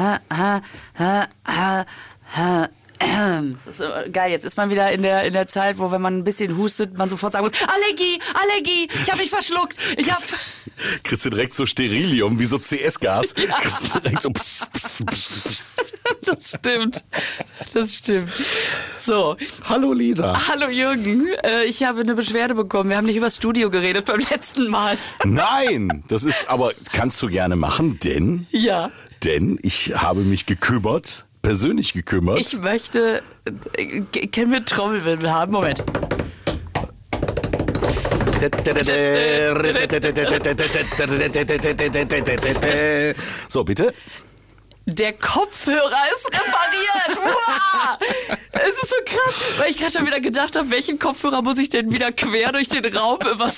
[0.00, 0.62] ha, ha,
[0.98, 1.84] ha, ha,
[2.36, 2.68] ha.
[3.54, 4.30] Das ist äh, geil.
[4.30, 6.96] Jetzt ist man wieder in der, in der Zeit, wo, wenn man ein bisschen hustet,
[6.98, 9.76] man sofort sagen muss: Allergie, Allergie, ich habe mich verschluckt.
[9.96, 10.22] Ich habe.
[11.02, 13.34] Kriegst du direkt so Sterilium, wie so CS-Gas.
[13.36, 13.54] Ja.
[13.60, 14.30] Kriegst du direkt so.
[14.30, 15.76] Pss, pss, pss,
[16.22, 17.04] das stimmt.
[17.72, 18.30] Das stimmt.
[18.98, 19.36] So.
[19.68, 20.48] Hallo Lisa.
[20.48, 21.26] Hallo Jürgen.
[21.42, 22.90] Äh, ich habe eine Beschwerde bekommen.
[22.90, 24.98] Wir haben nicht über das Studio geredet beim letzten Mal.
[25.24, 28.46] Nein, das ist aber, kannst du gerne machen, denn.
[28.50, 28.90] Ja.
[29.24, 32.38] Denn ich habe mich gekümmert persönlich gekümmert.
[32.38, 33.22] Ich möchte.
[33.76, 35.52] Äh, können wir Trommelwirbel haben?
[35.52, 35.82] Moment.
[43.48, 43.92] So, bitte.
[44.94, 47.18] Der Kopfhörer ist repariert.
[47.30, 47.98] Wow!
[48.52, 51.68] Es ist so krass, weil ich gerade schon wieder gedacht habe, welchen Kopfhörer muss ich
[51.68, 53.46] denn wieder quer durch den Raum über,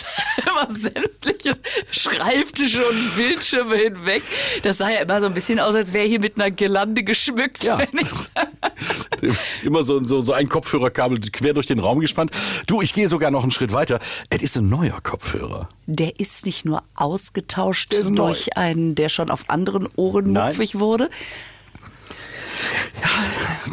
[0.43, 1.57] über sämtliche
[1.91, 4.23] Schreibtische und Bildschirme hinweg.
[4.63, 7.65] Das sah ja immer so ein bisschen aus, als wäre hier mit einer Girlande geschmückt.
[7.65, 7.81] Ja.
[9.62, 12.33] immer so, so, so ein Kopfhörerkabel quer durch den Raum gespannt.
[12.67, 13.99] Du, ich gehe sogar noch einen Schritt weiter.
[14.28, 15.69] Es ist ein neuer Kopfhörer.
[15.87, 18.34] Der ist nicht nur ausgetauscht durch neu.
[18.55, 21.11] einen, der schon auf anderen Ohren muffig wurde,
[23.01, 23.09] ja,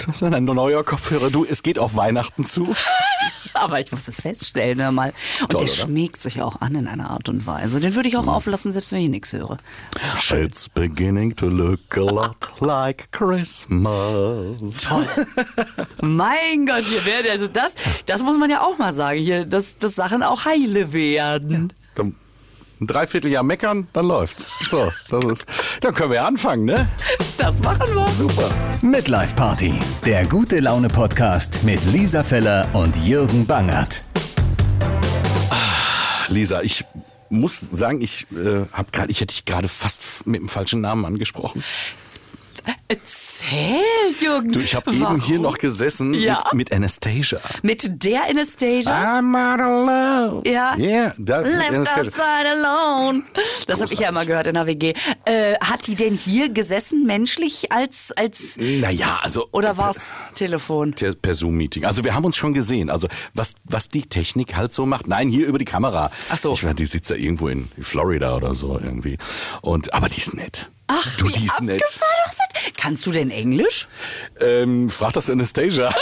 [0.05, 1.29] das ist ein neuer Kopfhörer.
[1.29, 2.75] Du, es geht auf Weihnachten zu.
[3.53, 5.13] Aber ich muss es feststellen, hör mal.
[5.41, 5.85] Und Toll, der oder?
[5.85, 7.79] schmiegt sich auch an in einer Art und Weise.
[7.79, 8.29] Den würde ich auch hm.
[8.29, 9.57] auflassen, selbst wenn ich nichts höre.
[10.31, 14.83] It's beginning to look a lot like Christmas.
[14.83, 15.07] Toll.
[16.01, 19.77] mein Gott, hier werden, also das, das muss man ja auch mal sagen, hier, dass,
[19.77, 21.73] dass Sachen auch heile werden.
[21.97, 22.03] Ja,
[22.81, 24.51] ein Dreivierteljahr meckern, dann läuft's.
[24.61, 25.45] So, das ist,
[25.81, 26.87] dann können wir anfangen, ne?
[27.37, 28.07] Das machen wir.
[28.07, 28.49] Super.
[28.81, 29.73] Midlife Party,
[30.05, 34.01] der gute Laune Podcast mit Lisa Feller und Jürgen Bangert.
[35.49, 36.85] Ah, Lisa, ich
[37.29, 41.05] muss sagen, ich äh, habe gerade, ich hätte dich gerade fast mit dem falschen Namen
[41.05, 41.63] angesprochen.
[42.87, 43.83] Erzähl,
[44.19, 44.51] Jürgen.
[44.51, 46.39] Du, ich habe eben hier noch gesessen ja?
[46.51, 47.39] mit, mit, Anastasia.
[47.61, 49.19] Mit der Anastasia?
[49.19, 50.41] I'm not alone.
[50.45, 50.75] Ja.
[50.77, 52.03] Yeah, das Left Anastasia.
[52.03, 53.23] outside alone.
[53.67, 54.93] Das habe ich ja immer gehört in der WG.
[55.25, 58.11] Äh, hat die denn hier gesessen, menschlich, als...
[58.11, 59.47] als naja, also...
[59.51, 60.93] Oder war es Telefon?
[60.93, 61.85] Per Zoom-Meeting.
[61.85, 62.89] Also wir haben uns schon gesehen.
[62.89, 65.07] Also was, was die Technik halt so macht.
[65.07, 66.11] Nein, hier über die Kamera.
[66.29, 66.53] Ach so.
[66.53, 69.17] Ich meine, die sitzt ja irgendwo in Florida oder so irgendwie.
[69.61, 70.71] Und, aber die ist nett.
[70.91, 71.83] Ach, du, die ist nett.
[72.77, 73.87] Kannst du denn Englisch?
[74.41, 75.93] Ähm, frag das Anastasia.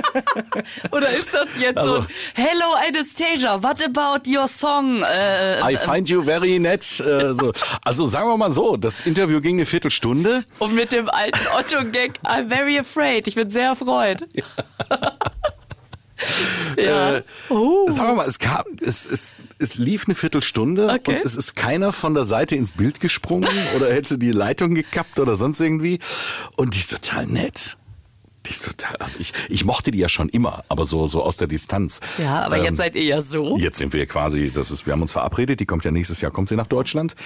[0.90, 5.02] Oder ist das jetzt also, so, Hello Anastasia, what about your song?
[5.02, 6.98] Äh, I find you very nett.
[7.00, 7.52] Äh, so.
[7.84, 10.44] Also sagen wir mal so, das Interview ging eine Viertelstunde.
[10.60, 13.28] Und mit dem alten Otto-Gag, I'm very afraid.
[13.28, 14.22] Ich bin sehr erfreut.
[16.76, 16.82] Ja.
[16.82, 17.14] ja.
[17.16, 17.90] Äh, oh.
[17.90, 21.16] Sagen wir mal, es, kam, es, es es lief eine Viertelstunde okay.
[21.16, 25.18] und es ist keiner von der Seite ins Bild gesprungen oder hätte die Leitung gekappt
[25.18, 25.98] oder sonst irgendwie.
[26.56, 27.78] Und die ist total nett.
[28.46, 31.36] Die ist total, also ich, ich mochte die ja schon immer, aber so, so aus
[31.36, 32.00] der Distanz.
[32.16, 33.58] Ja, aber ähm, jetzt seid ihr ja so.
[33.58, 36.30] Jetzt sind wir quasi, das ist, wir haben uns verabredet, die kommt ja nächstes Jahr,
[36.30, 37.16] kommt sie nach Deutschland,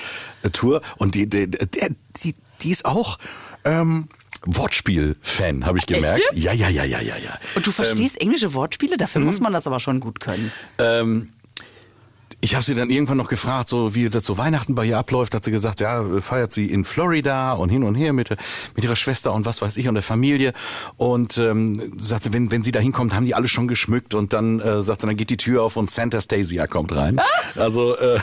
[0.42, 0.80] äh, Tour.
[0.96, 3.18] Und die, die, die, die ist auch,
[3.64, 4.08] ähm,
[4.46, 6.22] Wortspiel-Fan, habe ich gemerkt.
[6.32, 7.38] Ja, ja, ja, ja, ja, ja.
[7.54, 8.96] Und du verstehst ähm, englische Wortspiele?
[8.96, 9.44] Dafür muss mhm.
[9.44, 10.50] man das aber schon gut können.
[10.78, 11.32] Ähm,
[12.40, 15.34] ich habe sie dann irgendwann noch gefragt, so wie das so Weihnachten bei ihr abläuft,
[15.34, 18.30] hat sie gesagt, ja, feiert sie in Florida und hin und her mit,
[18.74, 20.52] mit ihrer Schwester und was weiß ich und der Familie.
[20.96, 24.32] Und ähm, sagt sie, wenn, wenn sie da hinkommt, haben die alle schon geschmückt und
[24.32, 27.18] dann äh, sagt sie, dann geht die Tür auf und Santa Stasia kommt rein.
[27.18, 27.24] Ah!
[27.56, 28.20] Also äh,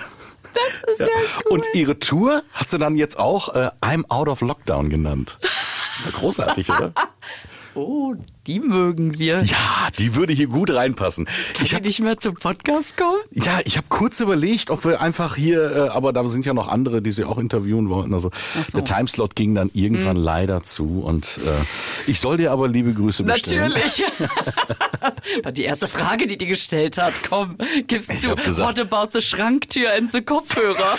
[0.54, 1.12] das ist ja, ja
[1.46, 1.52] cool.
[1.52, 5.38] Und ihre Tour hat sie dann jetzt auch äh, I'm Out of Lockdown genannt.
[5.42, 5.52] Das
[5.98, 6.94] ist ja großartig, oder?
[7.78, 8.16] Oh,
[8.48, 9.44] die mögen wir.
[9.44, 11.26] Ja, die würde hier gut reinpassen.
[11.26, 13.20] Kann ich hab, nicht mehr zum Podcast kommen?
[13.32, 16.70] Ja, ich habe kurz überlegt, ob wir einfach hier, äh, aber da sind ja noch
[16.70, 18.16] andere, die sie auch interviewen wollten.
[18.16, 18.32] Also
[18.66, 18.80] so.
[18.80, 20.24] der Timeslot ging dann irgendwann hm.
[20.24, 23.70] leider zu und äh, ich soll dir aber liebe Grüße bestellen.
[23.70, 24.04] Natürlich.
[25.52, 27.14] die erste Frage, die dir gestellt hat.
[27.28, 27.58] Komm,
[27.88, 28.30] gib's ich zu.
[28.30, 30.98] What about the Schranktür and the Kopfhörer?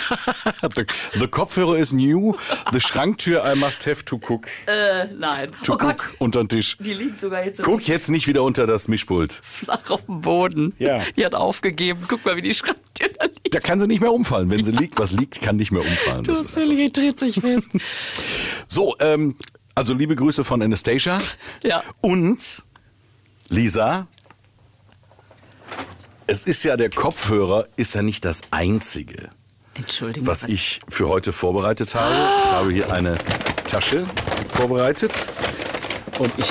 [0.75, 0.85] the,
[1.19, 2.35] the, Kopfhörer is new.
[2.71, 4.47] The Schranktür I must have to cook.
[4.67, 5.51] Äh, nein.
[5.63, 6.05] To oh cook Gott.
[6.19, 6.77] unter den Tisch.
[6.79, 7.61] Die liegt sogar jetzt.
[7.63, 9.39] Guck jetzt nicht wieder unter das Mischpult.
[9.43, 10.73] Flach auf dem Boden.
[10.79, 10.99] Ja.
[11.15, 12.05] Die hat aufgegeben.
[12.07, 13.53] Guck mal, wie die Schranktür da liegt.
[13.53, 14.49] Da kann sie nicht mehr umfallen.
[14.49, 14.79] Wenn sie ja.
[14.79, 16.23] liegt, was liegt, kann nicht mehr umfallen.
[16.23, 17.71] Du hast völlig dreht sich fest.
[18.67, 19.35] so, ähm,
[19.75, 21.19] also liebe Grüße von Anastasia.
[21.63, 21.83] Ja.
[22.01, 22.63] Und
[23.49, 24.07] Lisa,
[26.29, 29.29] es ist ja der Kopfhörer, ist ja nicht das einzige.
[29.75, 32.13] Was, was ich für heute vorbereitet habe.
[32.13, 33.15] Ich habe hier eine
[33.65, 34.05] Tasche
[34.49, 35.13] vorbereitet.
[36.19, 36.47] Und ich,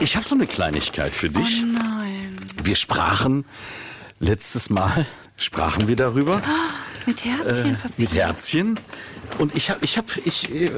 [0.00, 1.62] ich habe so eine Kleinigkeit für dich.
[1.62, 2.36] Oh nein.
[2.62, 3.46] Wir sprachen
[4.18, 6.42] letztes Mal, sprachen wir darüber.
[6.44, 7.74] Oh, mit Herzchen.
[7.74, 8.78] Äh, mit Herzchen.
[9.38, 10.70] Und ich habe, ich habe, ich, äh,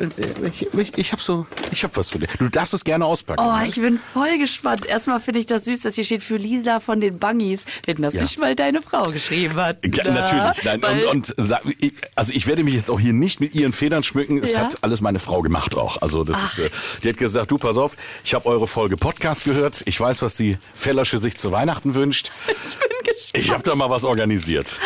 [0.48, 2.30] ich, ich, ich habe so, ich habe was für dich.
[2.38, 3.42] Du darfst es gerne auspacken.
[3.44, 3.66] Oh, ne?
[3.66, 4.86] ich bin voll gespannt.
[4.86, 7.64] Erstmal finde ich das süß, dass hier steht für Lisa von den Bungys.
[7.86, 8.22] Wenn das Ja.
[8.22, 9.78] nicht mal deine Frau geschrieben hat.
[9.84, 10.64] Ja, Na, natürlich.
[10.64, 13.54] Nein, weil- und, und sag, ich, also ich werde mich jetzt auch hier nicht mit
[13.54, 14.42] ihren Federn schmücken.
[14.42, 14.60] Es Ja?
[14.60, 16.00] hat alles meine Frau gemacht auch.
[16.00, 16.70] Also das ist, äh,
[17.02, 19.82] die hat gesagt, du pass auf, ich habe eure Folge Podcast gehört.
[19.86, 22.30] Ich weiß, was die Fellersche sich zu Weihnachten wünscht.
[22.46, 23.30] ich bin gespannt.
[23.44, 24.78] Ich habe da mal was organisiert.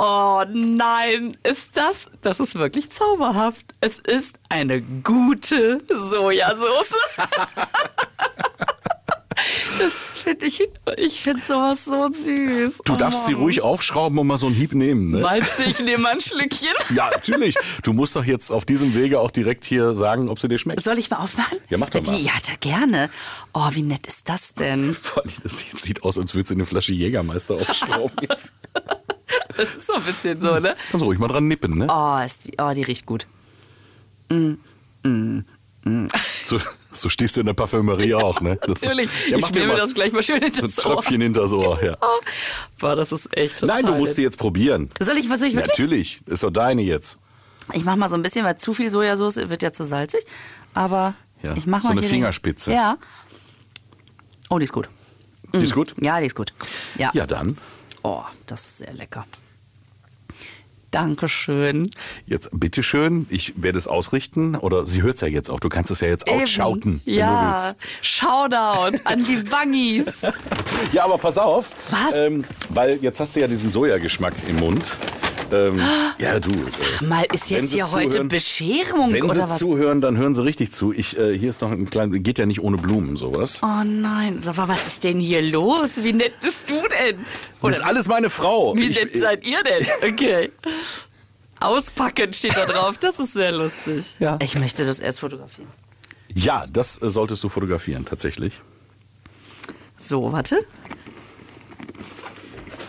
[0.00, 3.66] Oh nein, ist das, das ist wirklich zauberhaft.
[3.80, 6.94] Es ist eine gute Sojasauce.
[9.78, 10.60] Das finde ich,
[10.96, 12.78] ich finde sowas so süß.
[12.84, 13.42] Du Oh darfst sie Mann.
[13.42, 15.12] ruhig aufschrauben und mal so einen Hieb nehmen.
[15.12, 15.18] Ne?
[15.20, 16.72] Meinst du, ich nehme mal ein Schlückchen?
[16.92, 17.54] Ja, natürlich.
[17.84, 20.82] Du musst doch jetzt auf diesem Wege auch direkt hier sagen, ob sie dir schmeckt.
[20.82, 21.58] Soll ich mal aufmachen?
[21.70, 22.16] Ja, mach doch mal.
[22.16, 23.10] Die, ja, da gerne.
[23.54, 24.92] Oh, wie nett ist das denn?
[24.92, 28.16] Vor allem, Das sieht, sieht aus, als würde sie eine Flasche Jägermeister aufschrauben.
[28.28, 28.52] Jetzt.
[29.58, 30.74] Das ist so ein bisschen so, ne?
[30.90, 31.86] Kannst du ruhig mal dran nippen, ne?
[31.90, 33.26] Oh, die, oh, die riecht gut.
[36.44, 36.58] So,
[36.92, 38.56] so stehst du in der Parfümerie auch, ne?
[38.56, 39.10] Das- Natürlich.
[39.28, 40.94] Ja, ich nehme mal das gleich mal schön hinter so ein.
[40.96, 41.96] Tröpfchen hinters Ohr, ja.
[42.00, 42.20] Oh,
[42.78, 44.88] boah, das ist echt total Nein, du musst sie jetzt probieren.
[45.00, 45.78] Soll ich, was soll ich wirklich?
[45.78, 47.18] Natürlich, ist doch deine jetzt.
[47.72, 50.24] Ich mach mal so ein bisschen, weil zu viel Sojasauce wird ja zu salzig.
[50.74, 52.72] Aber Ja, ich mach so mal eine hier den- Fingerspitze.
[52.72, 52.96] Ja.
[54.50, 54.88] Oh, die ist gut.
[55.54, 55.94] Die ist gut?
[56.00, 56.52] Ja, die ist gut.
[56.96, 57.10] Ja.
[57.14, 57.56] Ja, dann.
[58.02, 59.26] Oh, das ist sehr lecker.
[60.90, 61.88] Dankeschön.
[62.26, 64.54] Jetzt bitteschön, ich werde es ausrichten.
[64.56, 65.60] Oder sie hört es ja jetzt auch.
[65.60, 66.38] Du kannst es ja jetzt Eben.
[67.04, 67.76] du Ja, willst.
[68.20, 70.22] Shoutout an die Bungys.
[70.92, 71.70] Ja, aber pass auf.
[71.90, 72.14] Was?
[72.14, 74.96] Ähm, weil jetzt hast du ja diesen Sojageschmack im Mund.
[75.50, 75.80] Ähm,
[76.18, 76.50] ja, du.
[76.70, 79.58] Sag mal, ist Wenn jetzt Sie hier heute zuhören- Bescherung Wenn oder Sie was?
[79.58, 80.92] zuhören, dann hören Sie richtig zu.
[80.92, 83.60] Ich, äh, hier ist noch ein kleines, geht ja nicht ohne Blumen sowas.
[83.62, 86.02] Oh nein, sag mal, was ist denn hier los?
[86.02, 87.24] Wie nett bist du denn?
[87.62, 88.74] Das ist alles meine Frau.
[88.76, 89.86] Wie Ich- nett seid ihr denn?
[90.12, 90.50] Okay.
[91.60, 92.98] Auspacken steht da drauf.
[92.98, 94.14] Das ist sehr lustig.
[94.20, 94.38] Ja.
[94.42, 95.68] Ich möchte das erst fotografieren.
[96.34, 98.54] ja, das äh, solltest du fotografieren, tatsächlich.
[99.96, 100.58] So, warte.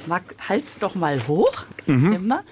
[0.09, 1.63] Mag, halt's doch mal hoch.
[1.87, 2.43] Immer.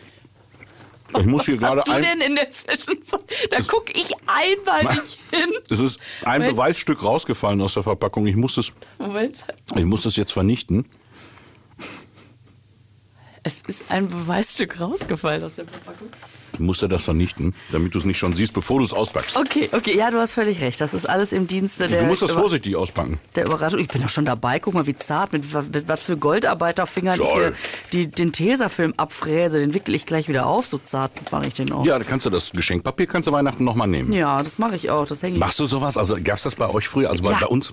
[1.18, 1.62] Ich muss hier Mhm.
[1.62, 2.02] Was gerade hast du ein.
[2.02, 3.22] denn in der Zwischenzeit?
[3.52, 5.52] Da guck ich einmal Ma- nicht hin.
[5.70, 6.56] Es ist ein Moment.
[6.58, 8.28] Beweisstück rausgefallen aus der Verpackung.
[8.28, 9.38] Ich muss es, Moment.
[9.76, 10.86] ich muss es jetzt vernichten.
[13.44, 16.10] Es ist ein Beweisstück rausgefallen aus der Verpackung.
[16.58, 19.38] Ich musste das vernichten, damit du es nicht schon siehst, bevor du es auspackst.
[19.38, 20.82] Okay, okay, ja, du hast völlig recht.
[20.82, 23.20] Das ist alles im Dienste der, Du musst das Über- vorsichtig auspacken.
[23.36, 23.80] der Überraschung.
[23.80, 24.60] Ich bin doch schon dabei.
[24.60, 27.54] Guck mal, wie zart, mit, mit was für Goldarbeiterfingern ich hier
[27.94, 29.60] die, den Tesafilm abfräse.
[29.60, 30.66] Den wickel ich gleich wieder auf.
[30.68, 31.86] So zart mache ich den auch.
[31.86, 34.12] Ja, da kannst du das Geschenkpapier kannst du Weihnachten nochmal nehmen.
[34.14, 35.06] Ja, das mache ich auch.
[35.08, 35.40] Das hänge ich.
[35.40, 35.96] Machst du sowas?
[35.98, 37.10] Also gab's das bei euch früher?
[37.12, 37.38] Also bei, Ja.
[37.42, 37.72] bei uns?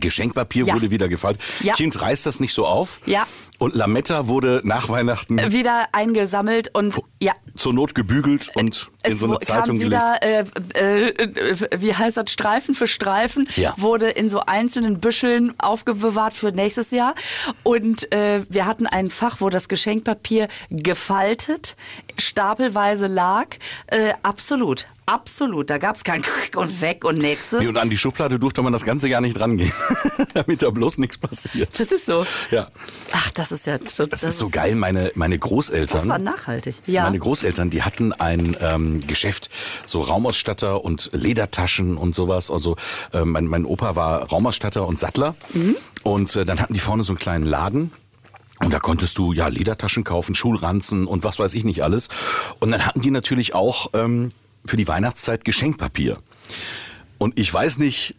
[0.00, 0.74] Geschenkpapier Ja.
[0.74, 1.42] wurde wieder gefaltet.
[1.60, 1.74] Ja.
[1.74, 3.00] Kind reißt das nicht so auf.
[3.06, 3.26] Ja.
[3.58, 7.32] Und Lametta wurde nach Weihnachten Wieder eingesammelt und ja.
[7.56, 10.02] zur Not gebügelt und in Es so eine Zeitung kam gelegt.
[10.02, 10.44] wieder, äh,
[10.74, 13.74] äh, äh, wie heißt das, Streifen für Streifen, Ja.
[13.76, 17.14] wurde in so einzelnen Büscheln aufbewahrt für nächstes Jahr.
[17.64, 21.76] Und äh, wir hatten ein Fach, wo das Geschenkpapier gefaltet,
[22.20, 23.46] stapelweise lag.
[23.86, 25.70] Äh, absolut, absolut.
[25.70, 26.22] Da gab es kein
[26.56, 27.60] und weg und nächstes.
[27.60, 29.72] Nee, und an die Schublade durfte man das ganze Jahr nicht rangehen,
[30.34, 31.78] damit da bloß nichts passiert.
[31.78, 32.26] das ist so.
[32.50, 32.68] Ja,
[33.12, 33.78] Ach, das ist ja...
[33.78, 34.74] Das, das ist so geil.
[34.74, 35.98] Meine, meine Großeltern.
[35.98, 36.76] Das war nachhaltig.
[36.86, 37.04] Ja.
[37.04, 39.50] Meine Großeltern, die hatten ein ähm, Geschäft,
[39.86, 42.50] so Raumausstatter und Ledertaschen und sowas.
[42.50, 42.76] Also
[43.12, 45.34] äh, mein, mein Opa war Raumausstatter und Sattler.
[45.52, 45.76] Mhm.
[46.02, 47.92] Und äh, dann hatten die vorne so einen kleinen Laden.
[48.60, 52.08] Und da konntest du ja Ledertaschen kaufen, Schulranzen und was weiß ich nicht alles.
[52.58, 54.30] Und dann hatten die natürlich auch ähm,
[54.64, 56.18] für die Weihnachtszeit Geschenkpapier.
[57.18, 58.14] Und ich weiß nicht,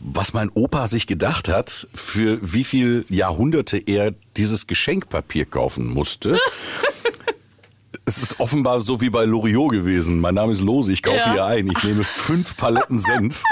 [0.00, 6.38] was mein Opa sich gedacht hat, für wie viel Jahrhunderte er dieses Geschenkpapier kaufen musste.
[8.06, 10.20] Es ist offenbar so wie bei Loriot gewesen.
[10.20, 11.32] Mein Name ist Lose, ich kaufe Ja.
[11.32, 11.68] hier ein.
[11.70, 13.42] Ich nehme fünf Paletten Senf.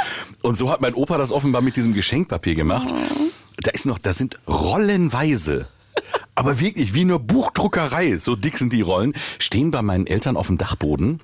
[0.43, 2.93] Und so hat mein Opa das offenbar mit diesem Geschenkpapier gemacht.
[3.63, 5.69] Da ist noch, da sind rollenweise.
[6.35, 10.47] Aber wirklich wie eine Buchdruckerei, so dick sind die Rollen, stehen bei meinen Eltern auf
[10.47, 11.21] dem Dachboden.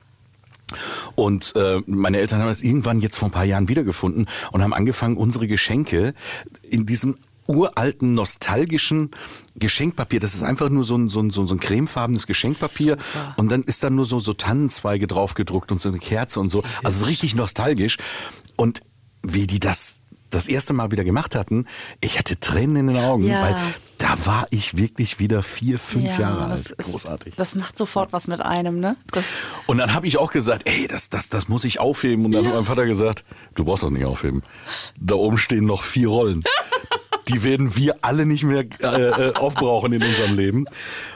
[1.14, 4.74] Und äh, meine Eltern haben das irgendwann jetzt vor ein paar Jahren wiedergefunden und haben
[4.74, 6.12] angefangen, unsere Geschenke
[6.62, 9.10] in diesem uralten, nostalgischen
[9.56, 10.20] Geschenkpapier.
[10.20, 12.98] Das ist einfach nur so ein, so ein, so ein, cremefarbenes Geschenkpapier.
[12.98, 13.34] Super.
[13.38, 16.50] Und dann ist da nur so, so Tannenzweige drauf gedruckt und so eine Kerze und
[16.50, 16.62] so.
[16.84, 17.96] Also so richtig nostalgisch.
[18.56, 18.82] Und
[19.22, 21.64] wie die das das erste Mal wieder gemacht hatten,
[22.02, 23.40] ich hatte Tränen in den Augen, Ja.
[23.40, 23.56] weil
[23.98, 26.60] da war ich wirklich wieder vier, fünf Ja, Jahre alt.
[26.70, 27.34] ist- Großartig.
[27.36, 28.96] Das macht sofort was mit einem, ne?
[29.12, 29.24] Das,
[29.66, 32.24] Und dann habe ich auch gesagt, ey, das, das, das muss ich aufheben.
[32.24, 33.24] Und dann hat mein Vater gesagt,
[33.54, 34.42] du brauchst das nicht aufheben.
[35.00, 36.44] Da oben stehen noch vier Rollen.
[37.28, 40.64] Die werden wir alle nicht mehr äh, äh, aufbrauchen in unserem Leben.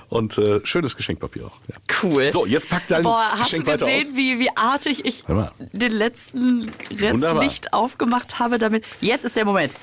[0.09, 1.57] Und äh, schönes Geschenkpapier auch.
[1.69, 1.77] Ja.
[2.03, 2.29] Cool.
[2.29, 4.17] So, jetzt pack dein Boah, hast Geschenk du weiter gesehen, aus.
[4.17, 5.25] wie, wie artig ich
[5.73, 7.43] den letzten Rest Wunderbar.
[7.43, 8.87] nicht aufgemacht habe damit?
[9.01, 9.73] Jetzt ist der Moment.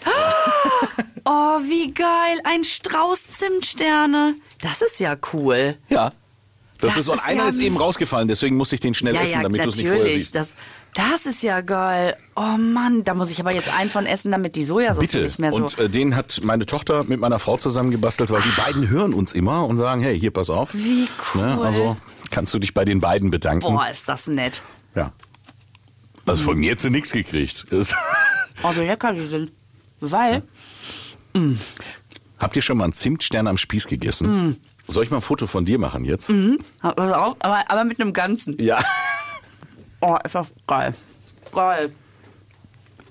[1.26, 2.40] Oh, wie geil.
[2.44, 4.36] Ein Strauß Zimtsterne.
[4.62, 5.76] Das ist ja cool.
[5.90, 6.12] Ja.
[6.80, 9.14] Das, Das ist, und ist einer ja- ist eben rausgefallen, deswegen musste ich den schnell
[9.14, 10.34] ja, essen, ja, damit du es nicht vorher siehst.
[10.34, 10.56] Das,
[10.94, 12.18] das ist ja geil.
[12.36, 15.24] Oh Mann, da muss ich aber jetzt einen von essen, damit die Sojasauce Bitte.
[15.24, 15.58] nicht mehr so...
[15.58, 19.14] Und äh, den hat meine Tochter mit meiner Frau zusammen gebastelt, weil die beiden hören
[19.14, 20.74] uns immer und sagen, hey, hier, pass auf.
[20.74, 21.42] Wie cool.
[21.42, 21.98] Ne, also
[22.32, 23.62] kannst du dich bei den beiden bedanken.
[23.74, 24.62] Boah, ist das nett.
[24.96, 25.12] Ja.
[26.26, 27.66] Also von mir hat sie nichts gekriegt.
[28.62, 29.54] Oh, wie lecker die sind.
[30.02, 30.44] Weil,
[32.40, 34.50] Habt ihr schon mal einen Zimtstern am Spieß gegessen?
[34.50, 34.58] Mm.
[34.88, 36.32] Soll ich mal ein Foto von dir machen jetzt?
[36.82, 38.58] aber, aber mit einem Ganzen.
[38.60, 38.84] Ja.
[40.02, 40.94] Oh, das geil.
[41.52, 41.92] Geil.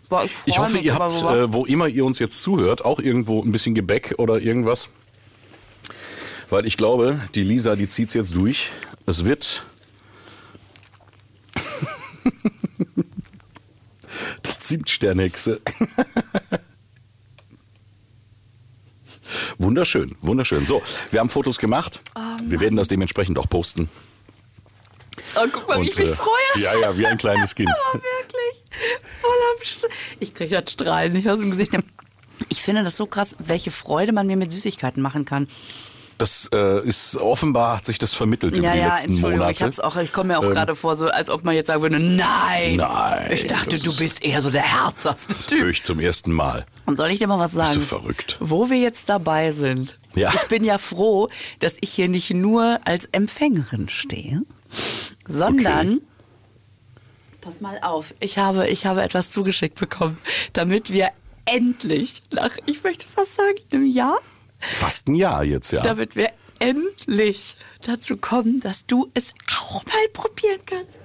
[0.08, 2.98] Boah, ich, Ich hoffe, mich ihr habt, äh, wo immer ihr uns jetzt zuhört, auch
[2.98, 4.88] irgendwo ein bisschen Gebäck oder irgendwas.
[6.50, 8.70] Weil ich glaube, die Lisa, die zieht's jetzt durch.
[9.04, 9.66] Es wird.
[14.46, 15.58] die Zimtsternhexe.
[19.58, 20.64] wunderschön, wunderschön.
[20.64, 20.80] So,
[21.10, 22.00] wir haben Fotos gemacht.
[22.44, 23.90] wir werden das dementsprechend auch posten.
[25.36, 26.62] Oh, guck mal, wie ich Und, mich äh, freue.
[26.62, 27.68] Ja, ja, wie ein kleines Kind.
[27.92, 28.64] Aber wirklich.
[29.20, 29.78] Voll am Sch
[30.20, 31.72] Ich kriege das Strahlen nicht aus dem Gesicht.
[32.48, 35.48] Ich finde das so krass, welche Freude man mir mit Süßigkeiten machen kann.
[36.18, 39.52] Das äh, ist offenbar hat sich das vermittelt ja, die ja, letzten Entschuldigung, Monate.
[39.52, 41.68] ich hab's auch, ich komme mir auch Ähm, gerade vor, so als ob man jetzt
[41.68, 42.74] sagen würde, nein.
[42.74, 45.68] Nein, Ich dachte, das du ist- bist eher so der herzhafte Höre Typ.
[45.70, 46.66] ich zum ersten Mal.
[46.86, 47.74] Und soll ich dir mal was sagen?
[47.76, 48.36] du verrückt?
[48.40, 49.96] Wo wir jetzt dabei sind.
[50.16, 50.32] Ja.
[50.34, 51.28] Ich bin ja froh,
[51.60, 54.42] dass ich hier nicht nur als Empfängerin stehe,
[55.28, 56.00] sondern
[57.40, 60.18] Pass mal auf, ich habe, ich habe etwas zugeschickt bekommen,
[60.54, 61.10] damit wir
[61.44, 64.18] endlich nach, ich möchte fast sagen, einem Jahr,
[64.58, 65.82] Fast ein Jahr jetzt, ja.
[65.82, 71.02] damit wir endlich dazu kommen, dass du es auch mal probieren kannst.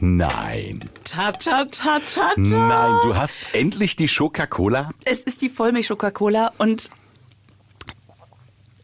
[0.00, 0.80] Nein.
[1.04, 2.32] Ta ta ta ta ta.
[2.36, 4.90] Nein, du hast endlich die Coca-Cola.
[5.04, 6.90] Es ist die Vollmilch Coca-Cola und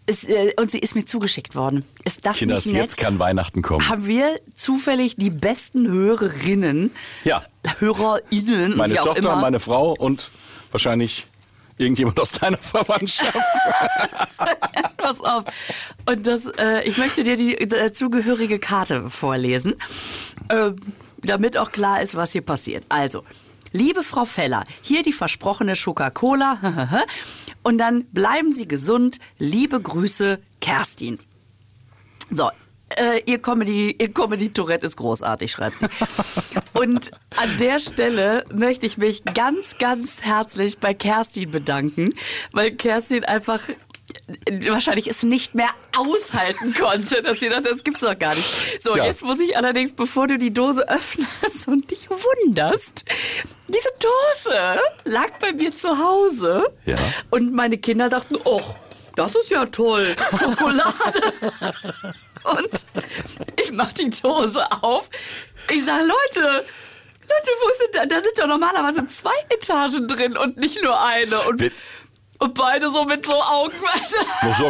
[0.08, 1.84] es, äh, und sie ist mir zugeschickt worden.
[2.04, 2.82] Ist das Kinders, nicht nett?
[2.82, 3.88] jetzt kann Weihnachten kommen.
[3.88, 6.90] haben wir zufällig die besten Hörerinnen,
[7.24, 7.42] Ja.
[7.78, 9.36] HörerInnen, Meine wie auch Tochter, immer.
[9.36, 10.30] meine Frau und
[10.70, 11.26] wahrscheinlich
[11.76, 13.36] irgendjemand aus deiner Verwandtschaft.
[14.96, 15.44] Pass auf.
[16.06, 19.74] Und das, äh, ich möchte dir die äh, zugehörige Karte vorlesen,
[20.50, 20.76] ähm,
[21.18, 22.84] damit auch klar ist, was hier passiert.
[22.88, 23.24] Also,
[23.72, 27.04] liebe Frau Feller, hier die versprochene Coca-Cola.
[27.68, 29.18] Und dann bleiben Sie gesund.
[29.36, 31.18] Liebe Grüße, Kerstin.
[32.30, 32.48] So.
[32.96, 35.88] Äh, ihr Comedy, ihr Comedy Tourette ist großartig, schreibt sie.
[36.72, 42.14] Und an der Stelle möchte ich mich ganz, ganz herzlich bei Kerstin bedanken,
[42.54, 43.60] weil Kerstin einfach
[44.68, 48.82] wahrscheinlich es nicht mehr aushalten konnte, dass sie dachte, das gibt's doch gar nicht.
[48.82, 49.04] So, Ja.
[49.04, 53.04] jetzt muss ich allerdings, bevor du die Dose öffnest und dich wunderst,
[53.68, 56.96] diese Dose lag bei mir zu Hause Ja.
[57.30, 58.60] und meine Kinder dachten, oh,
[59.16, 61.32] das ist ja toll, Schokolade.
[62.44, 62.86] Und
[63.60, 65.10] ich mach die Dose auf.
[65.70, 68.06] Ich sag, Leute, Leute, wo sind da?
[68.06, 71.40] Da sind doch normalerweise zwei Etagen drin und nicht nur eine.
[71.42, 71.60] Und,
[72.38, 73.72] und beide so mit so Augen.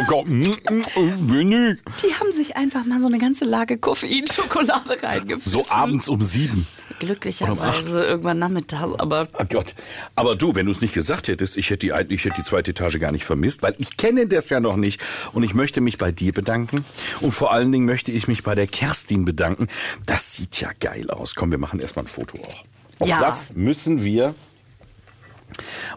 [0.07, 1.79] Komm, mm, mm, wenig.
[2.03, 5.51] Die haben sich einfach mal so eine ganze Lage Koffeinschokolade reingepfiffen.
[5.51, 6.67] So abends um sieben.
[6.99, 9.75] Glücklicherweise irgendwann nachmittags, aber Oh Gott.
[10.15, 12.71] Aber du, wenn du es nicht gesagt hättest, ich hätte die, ich hätte die zweite
[12.71, 15.01] Etage gar nicht vermisst, weil ich kenne das ja noch nicht.
[15.33, 16.83] Und ich möchte mich bei dir bedanken.
[17.21, 19.67] Und vor allen Dingen möchte ich mich bei der Kerstin bedanken.
[20.05, 21.35] Das sieht ja geil aus.
[21.35, 22.65] Komm, wir machen erstmal ein Foto auch.
[22.99, 23.19] Auch Ja.
[23.19, 24.35] das müssen wir.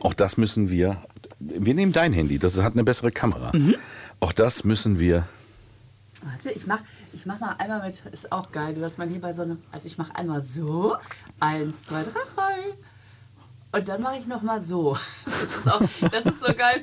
[0.00, 1.02] Auch das müssen wir.
[1.44, 3.50] Wir nehmen dein Handy, das hat eine bessere Kamera.
[3.54, 3.76] Mhm.
[4.20, 5.26] Auch das müssen wir.
[6.22, 6.80] Warte, ich mach,
[7.12, 9.86] ich mach mal einmal mit, ist auch geil, dass man hier bei so einem, also
[9.86, 10.96] ich mach einmal so,
[11.40, 12.74] eins, zwei, drei,
[13.74, 14.96] und dann mache ich noch mal so.
[15.42, 16.82] Das ist, auch, das ist so geil.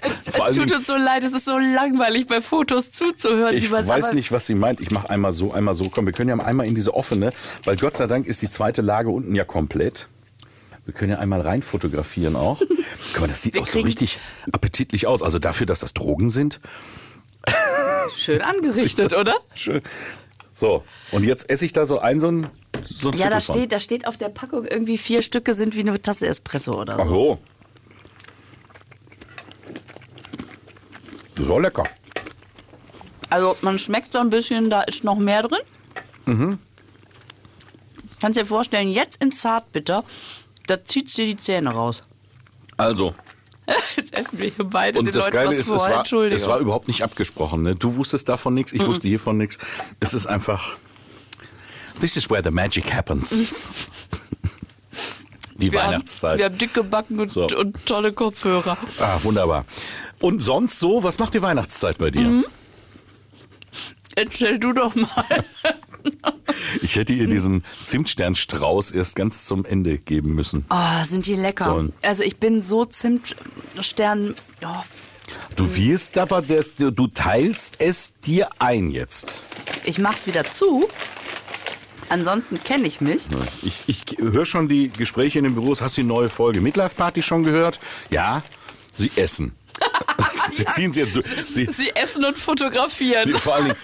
[0.00, 3.56] Es, Vor es allen tut uns so leid, es ist so langweilig, bei Fotos zuzuhören.
[3.56, 4.80] Ich weiß nicht, was sie meint.
[4.80, 5.88] Ich mache einmal so, einmal so.
[5.88, 7.32] Komm, wir können ja mal einmal in diese offene,
[7.64, 10.08] weil Gott sei Dank ist die zweite Lage unten ja komplett.
[10.84, 12.60] Wir können ja einmal rein fotografieren auch.
[13.12, 14.18] Guck mal, das sieht Wir auch so richtig
[14.50, 15.22] appetitlich aus.
[15.22, 16.60] Also dafür, dass das Drogen sind.
[18.16, 19.36] Schön angerichtet, oder?
[19.54, 19.82] Schön.
[20.52, 22.46] So, und jetzt esse ich da so ein, so ein,
[22.84, 25.80] so ein Ja, da steht, da steht auf der Packung irgendwie vier Stücke sind wie
[25.80, 27.38] eine Tasse Espresso oder Ach so.
[31.36, 31.44] so.
[31.44, 31.84] So lecker.
[33.30, 35.60] Also man schmeckt so ein bisschen, da ist noch mehr drin.
[36.26, 36.58] Mhm.
[38.20, 40.04] Kannst dir vorstellen, jetzt in Zartbitter,
[40.66, 42.02] da zieht dir die Zähne raus.
[42.76, 43.14] Also,
[43.96, 45.88] Jetzt essen wir hier beide Und den das Leuten Geile was ist, es vor.
[45.88, 46.36] war, Entschuldigung.
[46.36, 47.62] es war überhaupt nicht abgesprochen.
[47.62, 47.74] Ne?
[47.76, 49.58] Du wusstest davon nichts, ich wusste hiervon nichts.
[50.00, 50.76] Es ist einfach.
[52.00, 53.30] This is where the magic happens.
[55.54, 56.32] Die wir Weihnachtszeit.
[56.32, 57.46] Haben, wir haben dicke Backen und, So.
[57.46, 58.76] und tolle Kopfhörer.
[58.98, 59.64] ah, wunderbar.
[60.20, 62.22] Und sonst so, was macht die Weihnachtszeit bei dir?
[62.22, 62.44] Mhm.
[64.16, 65.44] Erzähl du doch mal.
[66.82, 70.64] Ich hätte ihr diesen Zimtsternstrauß erst ganz zum Ende geben müssen.
[70.70, 71.64] Oh, sind die lecker.
[71.64, 71.88] So.
[72.06, 74.34] Also ich bin so Zimtstern.
[74.64, 74.66] Oh,
[75.56, 79.34] Du wirst aber, das, du teilst es dir ein jetzt.
[79.84, 80.88] ich mach's wieder zu.
[82.08, 83.26] Ansonsten kenne ich mich.
[83.62, 85.80] Ich, ich höre schon die Gespräche in den Büros.
[85.80, 87.80] Hast du die neue Folge Midlife Party schon gehört?
[88.10, 88.42] Ja,
[88.94, 89.52] sie essen.
[90.50, 91.22] sie ziehen sie jetzt so.
[91.48, 93.32] Sie, Sie essen und fotografieren.
[93.38, 93.76] vor allen Dingen,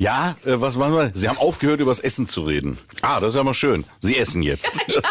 [0.00, 1.10] ja, äh, was machen wir?
[1.14, 2.78] Sie haben aufgehört, über das Essen zu reden.
[3.02, 3.84] Ah, das ist ja mal schön.
[4.00, 4.80] Sie essen jetzt.
[4.88, 5.06] Ist,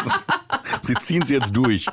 [0.82, 1.86] sie ziehen es jetzt durch.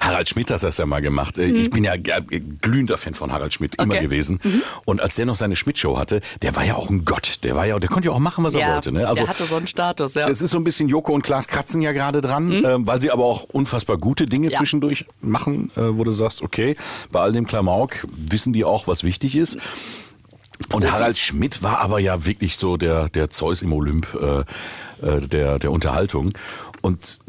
[0.00, 1.38] Harald Schmidt hat das ja mal gemacht.
[1.38, 4.04] Äh, Ich bin ja g- glühender Fan von Harald Schmidt immer Okay.
[4.04, 4.40] gewesen.
[4.84, 7.38] Und als der noch seine Schmidt-Show hatte, der war ja auch ein Gott.
[7.42, 8.92] Der war ja, der konnte ja auch machen, was er ja, wollte.
[8.92, 9.00] Ne?
[9.00, 10.28] der hatte so einen Status, ja.
[10.28, 13.10] Es ist so ein bisschen Joko und Klaas kratzen ja gerade dran, ähm, weil sie
[13.10, 14.52] aber auch unfassbar gute Dinge Mhm.
[14.52, 14.58] Ja.
[14.58, 16.76] zwischendurch machen, äh, wo du sagst, okay,
[17.12, 19.58] bei all dem Klamauk wissen die auch, was wichtig ist.
[20.72, 24.44] Und Harald Schmidt war aber ja wirklich so der, der Zeus im Olymp äh,
[25.04, 26.32] äh, der, der Unterhaltung.
[26.82, 27.20] Und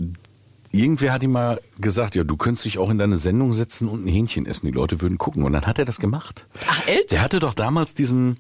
[0.71, 4.05] irgendwer hat ihm mal gesagt, ja, du könntest dich auch in deine Sendung setzen und
[4.05, 4.67] ein Hähnchen essen.
[4.67, 5.43] Die Leute würden gucken.
[5.43, 6.45] Und dann hat er das gemacht.
[6.67, 7.11] Ach, echt?
[7.11, 8.37] Der hatte doch damals diesen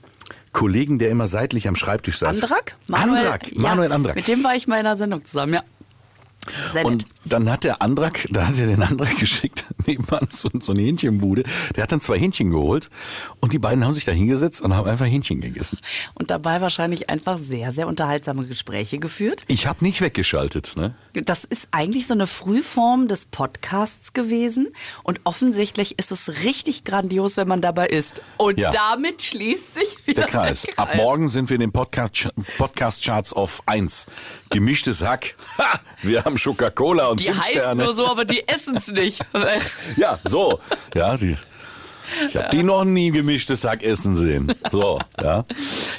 [0.51, 2.41] Kollegen, der immer seitlich am Schreibtisch saß.
[2.41, 2.77] Andrak?
[2.91, 4.15] Andrak, Manuel ja, Andrak.
[4.15, 5.63] Mit dem war ich mal in einer Sendung zusammen, ja.
[6.73, 7.05] Sehr Und nett.
[7.25, 11.43] dann hat der Andrak, da hat er den Andrak geschickt, nebenan so, so eine Hähnchenbude.
[11.75, 12.89] Der hat dann zwei Hähnchen geholt
[13.39, 15.77] und die beiden haben sich da hingesetzt und haben einfach Hähnchen gegessen.
[16.15, 19.43] Und dabei wahrscheinlich einfach sehr, sehr unterhaltsame Gespräche geführt.
[19.47, 20.95] Ich habe nicht weggeschaltet, ne?
[21.13, 24.69] Das ist eigentlich so eine Frühform des Podcasts gewesen.
[25.03, 28.21] Und offensichtlich ist es richtig grandios, wenn man dabei ist.
[28.37, 28.71] Und Ja.
[28.71, 30.67] damit schließt sich wieder Der Kreis.
[30.77, 34.07] Ab morgen sind wir in den Podcast- Podcast-Charts auf 1.
[34.49, 35.35] Gemischtes Hack.
[35.57, 35.79] Ha!
[36.01, 37.83] Wir haben Coca-Cola und Die heißen Zimtsterne.
[37.83, 39.21] nur so, aber die essen es nicht.
[39.97, 40.59] Ja, so.
[40.93, 41.37] Ja, die.
[42.27, 44.53] Ich habe die noch nie gemischtes Hack essen sehen.
[44.69, 45.45] So, ja.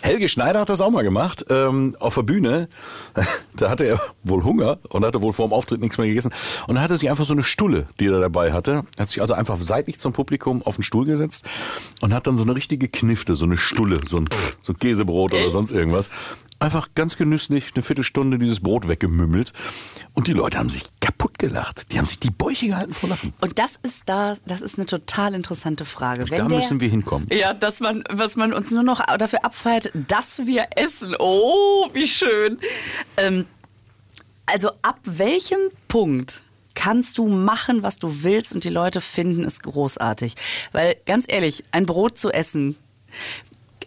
[0.02, 1.46] Helge Schneider hat das auch mal gemacht.
[1.48, 2.68] Ähm, auf der Bühne.
[3.54, 6.32] Da hatte er wohl Hunger und hatte wohl vor dem Auftritt nichts mehr gegessen.
[6.66, 8.84] Und da hatte sich einfach so eine Stulle, die er dabei hatte.
[8.98, 11.44] Hat sich also einfach seitlich zum Publikum auf den Stuhl gesetzt
[12.00, 14.24] und hat dann so eine richtige Knifte, so eine Stulle, so ein,
[14.62, 15.52] so ein Käsebrot oder Echt?
[15.52, 16.08] sonst irgendwas.
[16.60, 19.52] Einfach ganz genüsslich eine Viertelstunde dieses Brot weggemümmelt.
[20.14, 21.90] Und die Leute haben sich kaputt gelacht.
[21.92, 23.32] Die haben sich die Bäuche gehalten vor Lachen.
[23.40, 26.28] Und das ist da, das ist eine total interessante Frage.
[26.30, 27.28] Wenn Da der- müssen wir hinkommen.
[27.30, 31.16] Ja, dass man, was man uns nur noch dafür abfeiert, dass wir essen.
[31.18, 32.58] Oh, wie schön.
[33.16, 33.46] Ähm,
[34.46, 36.42] also ab welchem Punkt
[36.74, 40.34] kannst du machen, was du willst und die Leute finden es großartig?
[40.72, 42.76] Weil ganz ehrlich, ein Brot zu essen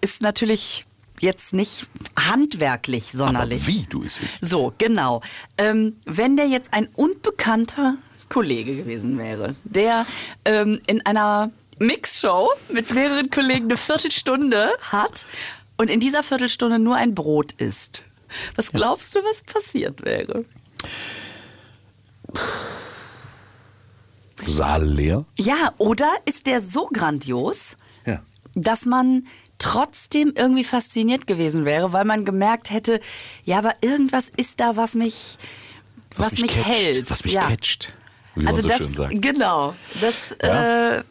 [0.01, 0.85] ist natürlich
[1.25, 3.63] jetzt nicht handwerklich sonderlich.
[3.63, 4.45] Aber wie du es isst.
[4.45, 5.21] So, genau.
[5.57, 7.97] Ähm, wenn der jetzt ein unbekannter
[8.29, 10.05] Kollege gewesen wäre, der
[10.45, 15.25] ähm, in einer Mixshow mit mehreren Kollegen eine Viertelstunde hat
[15.77, 18.01] und in dieser Viertelstunde nur ein Brot isst,
[18.55, 20.45] was glaubst du, was passiert wäre?
[24.45, 25.25] Saal leer.
[25.37, 28.21] Ja, oder ist der so grandios, Ja.
[28.53, 32.99] dass man trotzdem irgendwie fasziniert gewesen wäre, weil man gemerkt hätte,
[33.43, 35.37] ja, aber irgendwas ist da, was mich,
[36.17, 37.11] was, mich, catcht, hält.
[37.11, 37.47] Was mich ja.
[37.47, 37.93] catcht.
[38.35, 39.21] Wie also man so das, schön sagt.
[39.21, 40.97] genau, das, Ja.
[40.97, 41.03] äh,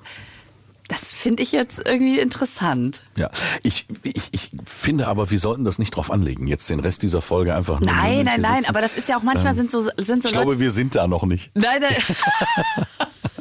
[0.89, 3.01] das finde ich jetzt irgendwie interessant.
[3.17, 3.31] Ja,
[3.63, 7.23] ich, ich, ich finde aber, wir sollten das nicht drauf anlegen, jetzt den Rest dieser
[7.23, 10.23] Folge einfach nur Nein, nein, nein, aber das ist ja auch manchmal sind so sind
[10.23, 10.61] so Ich glaube, Leute.
[10.61, 11.97] wir sind da noch nicht Nein, nein.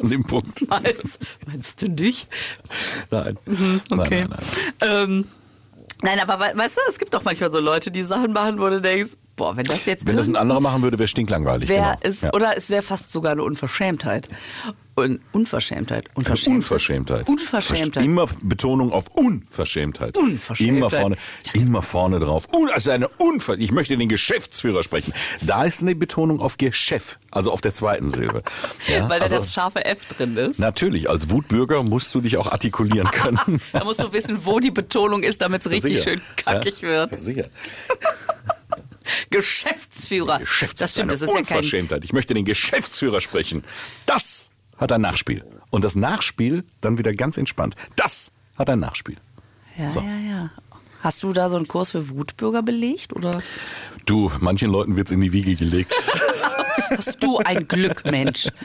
[0.03, 0.67] An dem Punkt.
[0.69, 2.27] meinst, meinst du nicht?
[3.11, 3.37] Nein.
[3.45, 4.27] Mhm, Okay.
[4.27, 4.39] Nein, nein,
[4.79, 4.89] nein.
[5.09, 5.27] Ähm,
[6.01, 8.69] nein, aber we- weißt du, es gibt doch manchmal so Leute, die Sachen machen, wo
[8.69, 11.69] du denkst, boah, wenn das jetzt Wenn das ein anderer machen würde, wäre stinklangweilig.
[11.69, 11.97] wär genau.
[12.01, 12.33] es, ja.
[12.33, 14.27] oder es wäre fast sogar eine Unverschämtheit.
[14.95, 16.09] Und Unverschämtheit.
[16.13, 16.55] Unverschämtheit.
[16.55, 17.27] Unverschämtheit.
[17.27, 18.03] Unverschämtheit.
[18.03, 20.17] Immer Betonung auf Unverschämtheit.
[20.19, 20.77] Unverschämtheit.
[20.77, 21.17] Immer vorne,
[21.53, 22.47] immer vorne drauf.
[22.55, 25.11] Un, also eine Unver ich möchte den Geschäftsführer sprechen.
[25.41, 28.43] Da ist eine Betonung auf Geschäft, also auf der zweiten Silbe.
[28.87, 30.59] Ja, Weil da also, das scharfe F drin ist.
[30.59, 33.39] Natürlich, als Wutbürger musst du dich auch artikulieren können.
[33.71, 36.11] Da musst du wissen, wo die Betonung ist, damit es richtig Sicher.
[36.11, 37.19] schön kackig ja, wird.
[37.19, 37.45] Sicher.
[39.29, 40.39] Geschäftsführer.
[40.39, 41.57] Geschäfts das stimmt, das ist ja kein.
[41.57, 42.03] Unverschämtheit.
[42.05, 43.63] Ich möchte den Geschäftsführer sprechen.
[44.05, 45.43] Das hat ein Nachspiel.
[45.69, 47.75] Und das Nachspiel dann wieder ganz entspannt.
[47.95, 49.17] Das hat ein Nachspiel.
[49.77, 49.99] Ja, So.
[50.01, 50.49] ja, ja.
[51.01, 53.41] Hast du da so einen Kurs für Wutbürger belegt oder
[54.05, 55.93] Du, manchen Leuten wird's in die Wiege gelegt.
[56.89, 58.47] hast du ein Glück, Mensch?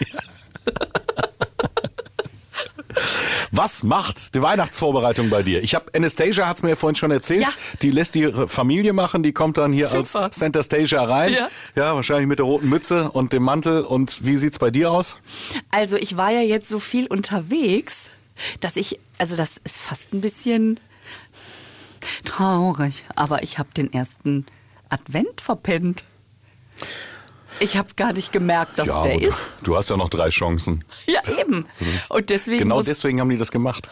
[3.51, 5.63] Was macht die Weihnachtsvorbereitung bei dir?
[5.63, 7.43] Ich habe Anastasia hat's mir ja vorhin schon erzählt.
[7.43, 7.49] Ja.
[7.83, 9.23] Die lässt die Familie machen.
[9.23, 10.25] Die kommt dann hier Super.
[10.25, 11.33] als Santa Stasia rein.
[11.33, 11.49] Ja.
[11.75, 13.83] ja, wahrscheinlich mit der roten Mütze und dem Mantel.
[13.83, 15.19] Und wie sieht's bei dir aus?
[15.71, 18.07] Also ich war ja jetzt so viel unterwegs,
[18.61, 20.81] dass ich, also das ist fast ein bisschen
[22.25, 24.47] traurig, aber ich habe den ersten
[24.89, 26.05] Advent verpennt.
[27.61, 29.49] Ich habe gar nicht gemerkt, dass ja, der ist.
[29.63, 30.85] Du hast ja noch drei Chancen.
[31.07, 31.67] Ja, eben.
[32.11, 33.89] Und deswegen Genau deswegen haben die das gemacht.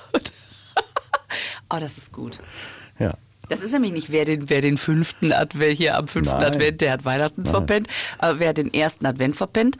[1.70, 2.38] Oh, das ist gut.
[2.98, 3.14] Ja.
[3.48, 6.46] Das ist nämlich nicht, wer den, wer den fünften Advent, hier am fünften Nein.
[6.46, 7.88] Advent, der hat Weihnachten verpennt.
[8.18, 9.78] Aber wer den ersten Advent verpennt,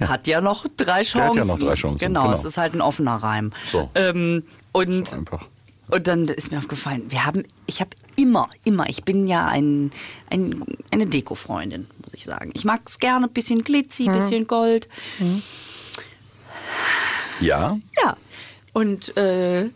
[0.00, 1.40] hat ja noch drei Chancen.
[1.40, 2.32] hat ja noch drei Chancen, Genau, genau.
[2.34, 3.52] es ist halt ein offener Reim.
[3.70, 3.90] So.
[3.96, 5.46] Ähm, und, So einfach.
[5.90, 9.90] und dann ist mir aufgefallen, wir haben, ich habe immer, immer, ich bin ja ein,
[10.30, 12.50] ein, eine Deko-Freundin, muss ich sagen.
[12.54, 14.88] Ich mag es gerne, bisschen Glitzy, bisschen Gold.
[17.40, 18.16] Ja, Ja.
[18.74, 19.70] Und äh,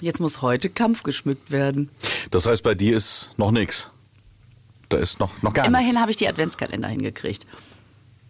[0.00, 1.90] jetzt muss heute Kampf geschmückt werden.
[2.30, 3.90] das heißt, bei dir ist noch nichts.
[4.88, 6.00] Da ist noch, noch gar Immerhin nichts.
[6.00, 7.44] habe ich die Adventskalender hingekriegt.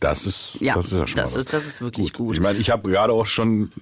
[0.00, 2.34] Das ist, Ja, das ist ja schon das mal ist- das ist wirklich gut.
[2.36, 3.72] Ich meine, ich habe gerade auch schon,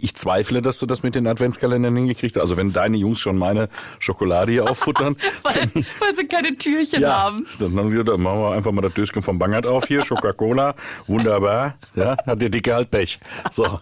[0.00, 2.42] ich zweifle, dass du das mit den Adventskalendern hingekriegt hast.
[2.42, 5.54] Also wenn deine Jungs schon meine Schokolade hier auffuttern, Weil,
[6.00, 7.46] weil sie keine Türchen ja, haben.
[7.58, 10.74] dann, dann machen wir einfach mal das Döschen vom Bangert auf hier, Coca-Cola,
[11.06, 11.74] wunderbar.
[11.94, 13.18] Ja, hat der Dicke halt Pech.
[13.52, 13.80] So.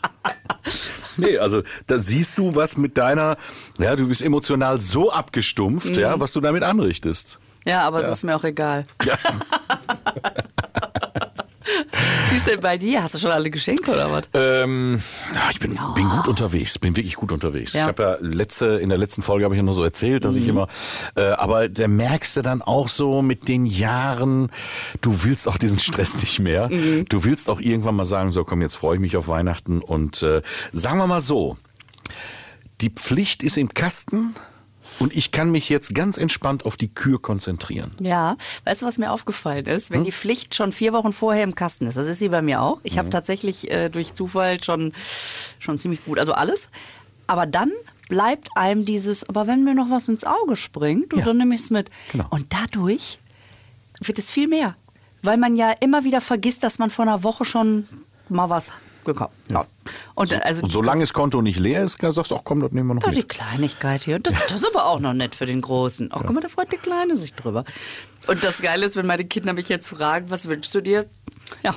[1.16, 3.36] Nee, also da siehst du, was mit deiner,
[3.78, 6.00] ja, du bist emotional so abgestumpft, Mhm.
[6.00, 7.40] ja, was du damit anrichtest.
[7.64, 8.86] Ja, aber es ist mir auch egal.
[9.04, 9.18] Ja.
[12.30, 13.02] Wie ist denn bei dir?
[13.02, 14.28] Hast du schon alle Geschenke oder was?
[14.34, 15.02] Ähm,
[15.34, 17.72] ja, ich bin, bin gut unterwegs, bin wirklich gut unterwegs.
[17.72, 17.84] Ja.
[17.84, 17.90] Mhm.
[17.90, 20.36] Ich habe ja letzte, in der letzten Folge habe ich ja nur so erzählt, dass
[20.36, 20.68] ich immer,
[21.14, 24.48] äh, aber da merkst du dann auch so mit den Jahren,
[25.00, 26.68] du willst auch diesen Stress nicht mehr.
[26.68, 27.06] Mhm.
[27.08, 30.22] Du willst auch irgendwann mal sagen, so komm, jetzt freue ich mich auf Weihnachten und
[30.22, 31.56] äh, sagen wir mal so,
[32.80, 34.34] die Pflicht ist im Kasten
[34.98, 37.90] und ich kann mich jetzt ganz entspannt auf die Kür konzentrieren.
[38.00, 39.88] Ja, weißt du, was mir aufgefallen ist?
[39.90, 39.96] Hm?
[39.96, 42.60] Wenn die Pflicht schon vier Wochen vorher im Kasten ist, das ist sie bei mir
[42.62, 42.80] auch.
[42.82, 44.92] Ich habe tatsächlich äh, durch Zufall schon,
[45.58, 46.70] schon ziemlich gut, also alles.
[47.26, 47.70] Aber dann
[48.08, 51.24] bleibt einem dieses, aber wenn mir noch was ins Auge springt, Ja.
[51.24, 51.90] dann nehme ich es mit.
[52.12, 52.26] Genau.
[52.30, 53.18] Und dadurch
[54.00, 54.76] wird es viel mehr.
[55.22, 57.86] Weil man ja immer wieder vergisst, dass man vor einer Woche schon
[58.28, 58.70] mal was
[59.04, 59.66] gekauft hat.
[60.14, 62.88] Und also Und solange das Konto nicht leer ist, sagst du, ach komm, das nehmen
[62.88, 63.28] wir noch da die mit.
[63.28, 64.18] Kleinigkeit hier.
[64.18, 66.10] Das, das ist aber auch noch nett für den Großen.
[66.12, 67.64] Ach, guck mal, da freut der Kleine sich drüber.
[68.26, 71.06] Und das Geile ist, wenn meine Kinder mich jetzt fragen, was wünschst du dir?
[71.62, 71.74] Ja,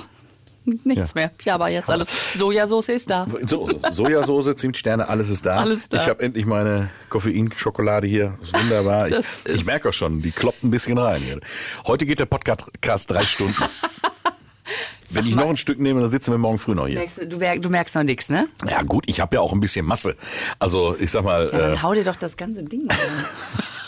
[0.84, 1.20] nichts Ja.
[1.20, 1.30] mehr.
[1.44, 2.08] Ja, aber jetzt alles.
[2.34, 3.26] Sojasauce ist da.
[3.46, 3.80] So, so.
[3.90, 5.56] Sojasauce, Zimtsterne, alles ist da.
[5.56, 5.96] Alles da.
[6.02, 8.34] Ich habe endlich meine Koffeinschokolade hier.
[8.40, 9.08] Das ist wunderbar.
[9.08, 9.16] Ich,
[9.48, 11.40] ich merke auch schon, die kloppt ein bisschen rein.
[11.86, 13.56] Heute geht der Podcast drei Stunden.
[15.14, 15.42] Wenn ich mal.
[15.42, 16.98] noch ein Stück nehme, dann sitzen wir morgen früh noch hier.
[16.98, 18.48] Merkst du, du, mer- du merkst noch nichts, ne?
[18.68, 20.16] Ja gut, ich habe ja auch ein bisschen Masse.
[20.58, 22.98] Also ich sag mal, Ja, dann äh, hau dir doch das ganze Ding rein.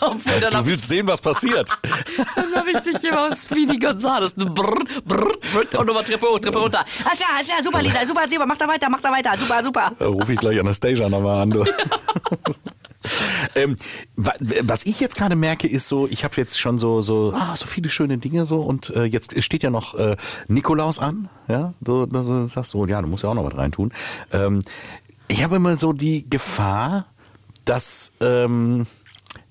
[0.04, 1.70] Du willst sehen, was passiert.
[2.36, 4.34] dann hab ich dich hier mal Speedy Gonzales.
[4.34, 6.84] Brrr, brrr, brrr, und nochmal Treppe hoch, Treppe runter.
[7.06, 9.62] Alles klar, alles klar, super, Lisa, super, super, mach da weiter, mach da weiter, super,
[9.62, 9.92] super.
[9.98, 11.50] Da rufe ich gleich Anastasia nochmal an.
[11.52, 11.64] Du.
[13.54, 13.76] ähm,
[14.16, 17.54] wa- was ich jetzt gerade merke, ist so, ich habe jetzt schon so so ah,
[17.56, 20.16] so viele schöne Dinge so und äh, jetzt steht ja noch äh,
[20.48, 23.92] Nikolaus an, ja, so, so sagst du, ja, du musst ja auch noch was reintun.
[24.32, 24.60] Ähm,
[25.28, 27.06] ich habe immer so die Gefahr,
[27.64, 28.86] dass ähm,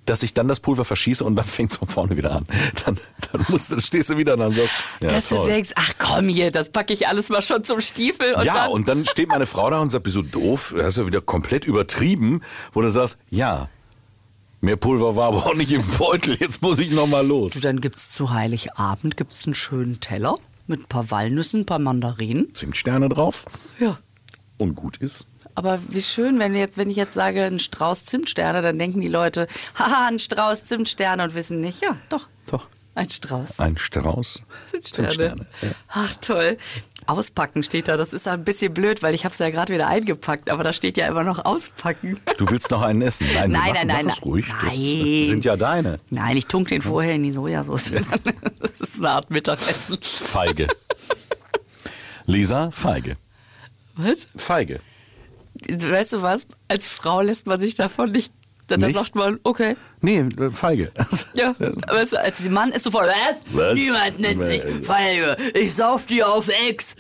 [0.06, 2.46] dass ich dann das Pulver verschieße und dann fängt es von vorne wieder an.
[2.86, 3.00] Dann,
[3.32, 5.48] dann, musst, du- dann stehst du wieder und dann sagst ja, Dass du toll.
[5.48, 8.34] denkst, ach komm hier, das packe ich alles mal schon zum Stiefel.
[8.36, 10.74] Und ja, dann, und dann steht meine Frau da und sagt, bist du doof?
[10.78, 12.42] Das ist ja wieder komplett übertrieben.
[12.74, 13.70] Wo du sagst, ja,
[14.62, 17.54] mehr Pulver war aber auch nicht im Beutel, jetzt muss ich noch mal los.
[17.54, 20.38] Du, dann gibt's zu Heiligabend gibt's einen schönen Teller
[20.68, 22.54] mit ein paar Walnüssen, ein paar Mandarinen.
[22.54, 23.46] Zimtsterne drauf
[23.80, 23.98] Ja.
[24.58, 25.28] und gut ist.
[25.56, 29.08] Aber wie schön, wenn, jetzt, wenn ich jetzt sage, ein Strauß Zimtsterne, dann denken die
[29.08, 32.28] Leute, haha, ein Strauß Zimtsterne und wissen nicht, ja, doch.
[32.50, 32.68] Doch.
[32.96, 35.48] Ein Strauß Ein Strauß Zimtsterne.
[35.64, 35.70] ja.
[35.90, 36.58] Ach toll.
[37.08, 37.98] Auspacken steht da.
[37.98, 40.74] Das ist ein bisschen blöd, weil ich habe es ja gerade wieder eingepackt, aber da
[40.74, 42.20] steht ja immer noch auspacken.
[42.38, 43.28] Du willst noch einen essen?
[43.34, 44.18] Nein, Nein, machen, nein, nein, nein.
[44.24, 44.46] ruhig.
[44.62, 45.24] Das Nein.
[45.26, 46.00] sind ja deine.
[46.12, 47.94] Nein, ich tunke den vorher in die Sojasauce.
[48.60, 49.98] Das ist eine Art Mittagessen.
[50.02, 50.68] Feige.
[52.26, 53.18] Lisa, Feige.
[53.96, 54.28] Was?
[54.38, 54.80] Feige.
[55.70, 56.48] Weißt du was?
[56.68, 58.32] Als Frau lässt man sich davon nicht.
[58.68, 59.76] Dann, dann sagt man, okay.
[60.02, 60.92] Nee, äh, Feige.
[61.34, 61.54] Ja,
[61.88, 63.38] aber es- als Mann ist sofort, was?
[63.54, 63.76] Was?
[63.76, 65.36] Niemand nennt mich Feige.
[65.54, 66.96] Ich sauf dir auf Ex.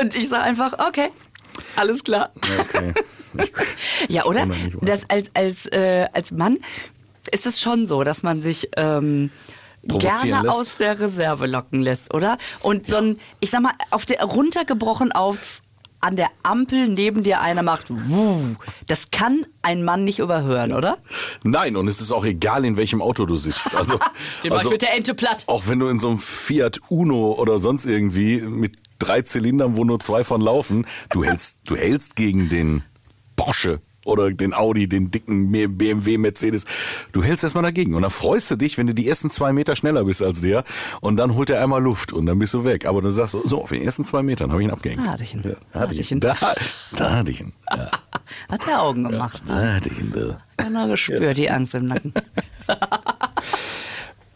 [0.00, 1.10] Und ich sage einfach, okay,
[1.76, 2.32] alles klar.
[2.58, 2.92] Okay.
[4.08, 4.48] Ja, oder?
[4.82, 6.58] Das als, als, äh, als Mann
[7.32, 9.30] ist es schon so, dass man sich ähm,
[9.82, 10.48] gerne lässt.
[10.56, 12.38] aus der Reserve locken lässt, oder?
[12.62, 15.62] Und so ein, ich sag mal, auf der runtergebrochen auf
[16.04, 20.98] an der Ampel neben dir einer macht, wuh, das kann ein Mann nicht überhören, oder?
[21.44, 23.74] Nein, und es ist auch egal, in welchem Auto du sitzt.
[23.74, 23.98] Also,
[24.42, 25.44] Den also mit der Ente platt.
[25.46, 29.84] auch wenn du in so einem Fiat Uno oder sonst irgendwie mit drei Zylindern, wo
[29.84, 32.82] nur zwei von laufen, du hältst, du hältst gegen den
[33.36, 36.64] Porsche oder den Audi, den dicken BMW, Mercedes.
[37.12, 39.76] Du hältst erstmal dagegen und dann freust du dich, wenn du die ersten zwei Meter
[39.76, 40.64] schneller bist als der
[41.00, 42.86] und dann holt er einmal Luft und dann bist du weg.
[42.86, 45.06] Aber dann sagst du, so, auf den ersten zwei Metern habe ich ihn abgehängt.
[45.06, 45.42] Da hatte ich ihn.
[45.44, 46.20] Ja, Da hatte ich ihn.
[46.20, 46.36] Da,
[46.96, 47.52] da hatte ich ihn.
[47.70, 47.90] Ja,
[48.48, 49.42] Hat er Augen gemacht.
[49.46, 50.12] da hatte ich ihn.
[50.16, 50.38] Ja.
[50.56, 52.12] Genau gespürt, die Angst im Nacken.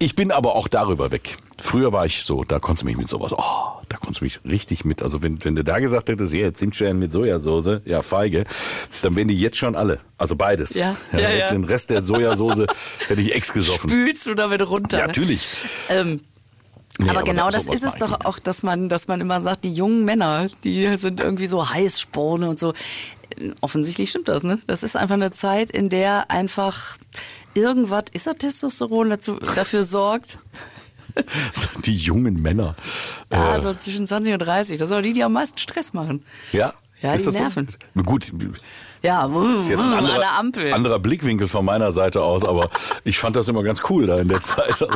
[0.01, 1.37] Ich bin aber auch darüber weg.
[1.61, 4.39] Früher war ich so, da konntest du mich mit sowas, oh, da konntest du mich
[4.45, 8.45] richtig mit, also wenn, wenn du da gesagt hättest, hier, Zimtstern mit Sojasauce, ja, feige,
[9.03, 9.99] dann wären die jetzt schon alle.
[10.17, 10.75] Also beides.
[10.75, 11.49] Ja, ja, ja.
[11.49, 12.67] Den Rest der Sojasauce
[13.09, 13.91] hätte ich ex gesoffen.
[13.91, 14.99] Spülst du damit runter?
[14.99, 15.09] Ja, ne?
[15.09, 15.49] natürlich.
[15.89, 16.21] Ähm,
[17.01, 18.27] Nee, aber aber genau das- ist es doch nicht.
[18.27, 22.49] auch, dass man, dass man immer sagt, die jungen Männer, die sind irgendwie so Heißsporne
[22.49, 22.75] und so.
[23.61, 24.59] Offensichtlich stimmt das, ne?
[24.67, 26.97] Das ist einfach eine Zeit, in der einfach
[27.59, 30.39] irgendwas, ist das Testosteron dazu, dafür sorgt?
[31.85, 32.77] Die jungen Männer.
[33.33, 34.79] Ja, Äh, so zwischen 20 und 30.
[34.79, 36.25] Das sind die, die am meisten Stress machen.
[36.53, 36.73] ja?
[37.01, 37.41] Ja, Ist die das so?
[37.43, 37.69] nerven.
[38.05, 38.33] Gut,
[39.03, 40.73] Ja, ist jetzt ein an anderer, der Ampel.
[40.73, 42.71] anderer Blickwinkel von meiner Seite aus, aber
[43.05, 44.83] ich fand das immer ganz cool da in der Zeit.
[44.83, 44.89] Also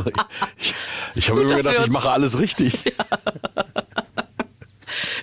[0.56, 0.74] ich ich,
[1.14, 2.74] ich habe immer gedacht, ich mache alles richtig.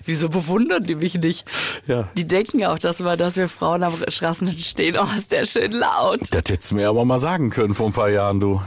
[0.09, 1.45] Wieso bewundern die mich nicht?
[1.85, 2.07] Ja.
[2.17, 4.97] Die denken ja auch, dass wir, dass wir Frauen am Straßenrand stehen.
[4.99, 6.21] Oh, ist der schön laut.
[6.31, 8.59] Das hättest du mir aber mal sagen können vor ein paar Jahren, du.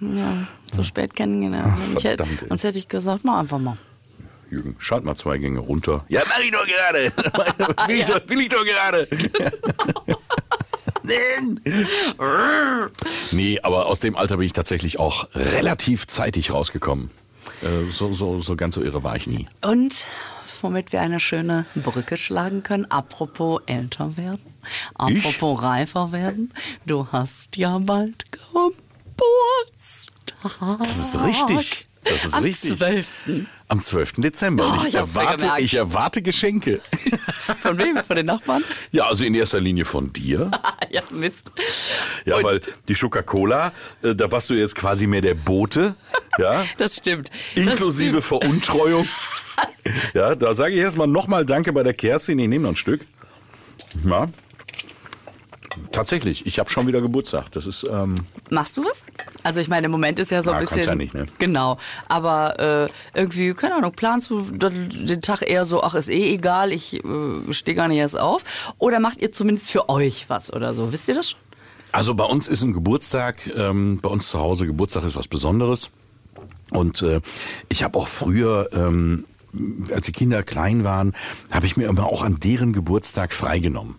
[0.00, 1.78] Ja, zu spät kennengelernt.
[2.02, 3.76] Hätte, sonst hätte ich gesagt, mach einfach mal.
[4.50, 6.04] Jürgen, schalt mal zwei Gänge runter.
[6.08, 7.12] Ja, mach ich doch gerade.
[7.86, 9.06] will, ich doch, will ich doch gerade.
[13.32, 17.10] Nee, aber aus dem Alter bin ich tatsächlich auch relativ zeitig rausgekommen.
[17.62, 19.48] Äh, so, so, so ganz so irre war ich nie.
[19.60, 20.06] Und
[20.62, 24.54] womit wir eine schöne Brücke schlagen können, apropos älter werden,
[24.94, 26.52] apropos reifer werden,
[26.86, 28.76] du hast ja bald Geburtstag.
[30.78, 31.89] Das ist richtig.
[32.04, 32.78] Das ist Am richtig.
[32.78, 33.06] 12.
[33.68, 34.14] Am 12.
[34.16, 34.64] Dezember.
[34.66, 36.80] Oh, ich, ich erwarte, ich erwarte Geschenke.
[37.62, 37.98] Von wem?
[38.04, 38.64] Von den Nachbarn?
[38.90, 40.50] Ja, also in erster Linie von dir.
[40.90, 41.52] ja, Mist.
[42.24, 45.94] Ja, Und- weil die Coca-Cola, äh, da warst du jetzt quasi mehr der Bote.
[46.38, 46.64] Ja.
[46.78, 47.30] Das stimmt.
[47.54, 48.24] Das Inklusive stimmt.
[48.24, 49.06] Veruntreuung.
[50.14, 52.38] ja, da sage ich erstmal nochmal Danke bei der Kerstin.
[52.38, 53.02] Ich nehme noch ein Stück.
[54.04, 54.26] Ja.
[55.92, 57.52] Tatsächlich, ich habe schon wieder Geburtstag.
[57.52, 58.14] Das ist, ähm,
[58.50, 59.04] Machst du was?
[59.42, 60.88] Also ich meine, im Moment ist ja so ein kannst bisschen...
[60.90, 61.26] ja nicht, ne?
[61.38, 61.78] Genau.
[62.08, 66.72] Aber äh, irgendwie, keine Ahnung, planst du den Tag eher so, ach, ist eh egal,
[66.72, 68.42] ich äh, stehe gar nicht erst auf?
[68.78, 70.92] Oder macht ihr zumindest für euch was oder so?
[70.92, 71.40] Wisst ihr das schon?
[71.92, 75.90] also bei uns ist ein Geburtstag, ähm, bei uns zu Hause Geburtstag ist was Besonderes.
[76.70, 77.20] Und äh,
[77.68, 79.24] ich habe auch früher, ähm,
[79.92, 81.14] als die Kinder klein waren,
[81.50, 83.96] habe ich mir immer auch an deren Geburtstag freigenommen.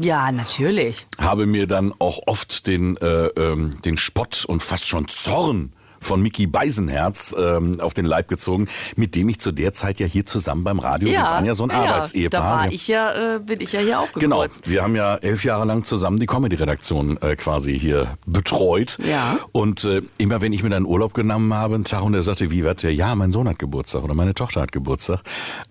[0.00, 1.06] Ja, natürlich.
[1.18, 6.22] habe mir dann auch oft den, äh, ähm, den Spott und fast schon Zorn von
[6.22, 10.24] Mickey Beisenherz ähm, auf den Leib gezogen, mit dem ich zu der Zeit ja hier
[10.26, 12.40] zusammen beim Radio, wir waren ja so ein Arbeitsehepaar.
[12.40, 14.68] Da war ich ja, äh, bin ich ja hier Genau, aufgekreuzt.
[14.70, 18.98] wir haben ja elf Jahre lang zusammen die Comedy-Redaktion äh, quasi hier betreut.
[19.08, 19.38] Ja.
[19.52, 22.50] Und äh, immer wenn ich mir dann Urlaub genommen habe, einen Tag und er sagte,
[22.50, 22.94] wie wird der?
[22.94, 25.20] Ja, mein Sohn hat Geburtstag oder meine Tochter hat Geburtstag,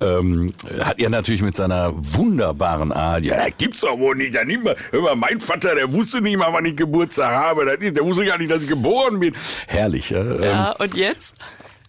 [0.02, 4.50] ähm, hat er natürlich mit seiner wunderbaren Art, ja, das gibt's doch wohl nicht, dann
[4.50, 7.96] immer, hör mal, mein Vater, der wusste nicht mal, wann ich Geburtstag habe, das ist,
[7.96, 9.34] der wusste gar nicht, dass ich geboren bin.
[9.68, 10.70] Herrlich, ja.
[10.72, 11.36] Ähm, und jetzt?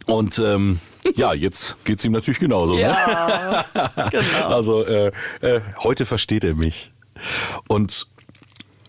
[0.07, 0.81] Und ähm,
[1.17, 2.75] ja, jetzt geht's ihm natürlich genauso.
[2.75, 2.81] Ne?
[2.81, 3.65] Ja,
[4.11, 4.25] genau.
[4.49, 6.93] Also äh, äh, heute versteht er mich.
[7.67, 8.07] Und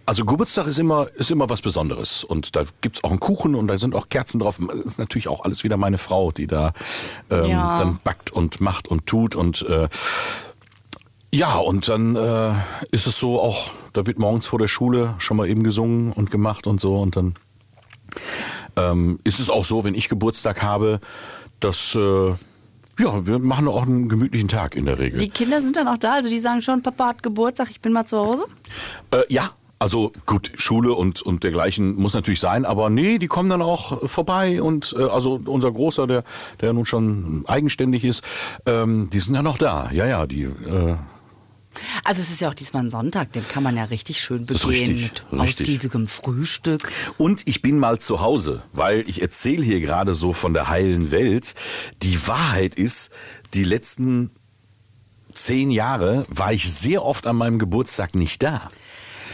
[0.05, 2.23] also Geburtstag ist immer, ist immer was Besonderes.
[2.23, 4.57] Und da gibt's auch einen Kuchen und da sind auch Kerzen drauf.
[4.59, 6.73] Das ist natürlich auch alles wieder meine Frau, die da
[7.29, 7.77] ähm, Ja.
[7.77, 9.35] dann backt und macht und tut.
[9.35, 9.87] Und äh,
[11.31, 12.53] ja, und dann äh,
[12.91, 16.31] ist es so auch, da wird morgens vor der Schule schon mal eben gesungen und
[16.31, 16.99] gemacht und so.
[16.99, 17.35] Und dann
[18.79, 20.99] ähm, ist es auch so, wenn ich Geburtstag habe,
[21.59, 22.29] dass äh,
[22.99, 25.19] ja, wir machen auch einen gemütlichen Tag in der Regel.
[25.19, 27.93] Die Kinder sind dann auch da, also die sagen schon, Papa hat Geburtstag, ich bin
[27.93, 28.45] mal zu Hause.
[29.11, 33.49] Äh, ja, also gut, Schule und, und dergleichen muss natürlich sein, aber nee, die kommen
[33.49, 36.25] dann auch vorbei und äh, also unser Großer, der,
[36.59, 38.21] der nun schon eigenständig ist,
[38.65, 39.89] ähm, die sind dann auch da.
[39.93, 40.95] Ja, ja, die äh,
[42.03, 44.67] Also es ist ja auch diesmal ein Sonntag, den kann man ja richtig schön begehen
[44.69, 45.67] richtig, mit richtig.
[45.67, 46.91] ausgiebigem Frühstück.
[47.17, 51.11] Und ich bin mal zu Hause, weil ich erzähle hier gerade so von der heilen
[51.11, 51.55] Welt.
[52.01, 53.11] Die Wahrheit ist,
[53.53, 54.31] die letzten
[55.33, 58.67] zehn Jahre war ich sehr oft an meinem Geburtstag nicht da.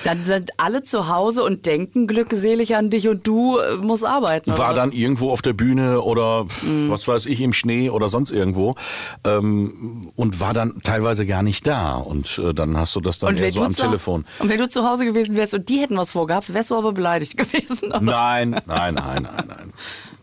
[0.05, 4.57] Dann sind alle zu Hause und denken glückselig an dich und du äh, musst arbeiten.
[4.57, 6.89] War dann irgendwo auf der Bühne oder Mhm.
[6.89, 8.75] was weiß ich, im Schnee oder sonst irgendwo
[9.23, 11.95] ähm, und war dann teilweise gar nicht da.
[11.95, 14.25] Und äh, dann hast du das dann eher so am Telefon.
[14.39, 16.93] und wenn du zu Hause gewesen wärst und die hätten was vorgehabt, wärst du aber
[16.93, 17.89] beleidigt gewesen.
[17.89, 18.01] oder?
[18.01, 19.73] Nein, nein, nein, nein, nein.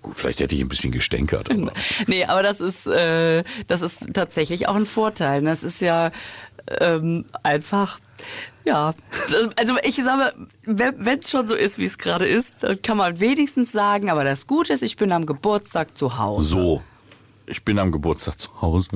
[0.01, 1.51] Gut, vielleicht hätte ich ein bisschen gestänkert.
[1.51, 1.73] Aber
[2.07, 5.43] Nee, aber das ist, äh, das ist tatsächlich auch ein Vorteil.
[5.43, 6.11] Das ist ja
[6.81, 7.99] ähm, einfach,
[8.65, 8.95] ja.
[9.57, 13.73] Also ich sage, wenn es schon so ist, wie es gerade ist, kann man wenigstens
[13.73, 16.49] sagen, aber das Gute ist, ich bin am Geburtstag zu Hause.
[16.49, 16.83] so,
[17.47, 18.89] ich bin am Geburtstag zu Hause.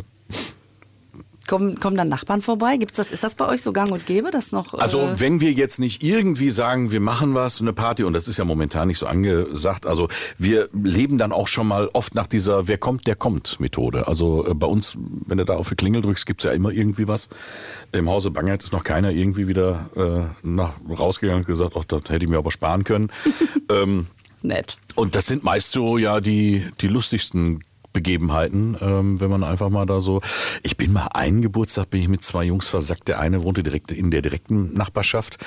[1.46, 2.76] Kommen, kommen dann Nachbarn vorbei?
[2.76, 4.74] Gibt's das, ist das bei euch so gang und gäbe, das noch?
[4.74, 8.28] Also äh, wenn wir jetzt nicht irgendwie sagen, wir machen was, eine Party, und das
[8.28, 12.26] ist ja momentan nicht so angesagt, also wir leben dann auch schon mal oft nach
[12.26, 14.06] dieser Wer kommt, der kommt Methode.
[14.06, 17.08] Also äh, bei uns, wenn du da auf die Klingel drückst, gibt's ja immer irgendwie
[17.08, 17.28] was.
[17.92, 22.02] Im Hause Bangert ist noch keiner irgendwie wieder äh, nach, rausgegangen und gesagt, ach, das
[22.08, 23.10] hätte ich mir aber sparen können.
[23.70, 24.06] ähm,
[24.42, 24.76] nett.
[24.94, 27.60] und das sind meist so ja die, die lustigsten
[27.96, 30.20] Begebenheiten, ähm, wenn man einfach mal da so.
[30.62, 33.08] Ich bin mal einen Geburtstag, bin ich mit zwei Jungs versackt.
[33.08, 35.38] Der eine wohnte direkt in der direkten Nachbarschaft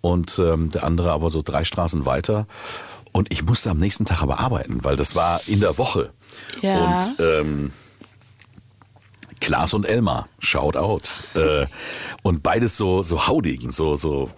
[0.00, 2.48] und ähm, der andere aber so drei Straßen weiter.
[3.12, 6.10] Und ich musste am nächsten Tag aber arbeiten, weil das war in der Woche.
[6.60, 6.98] Ja.
[6.98, 7.72] Und ähm,
[9.40, 11.22] Klaas und Elmar, shout out.
[11.34, 11.66] Äh,
[12.22, 14.28] und beides so, so haudigen, so, so.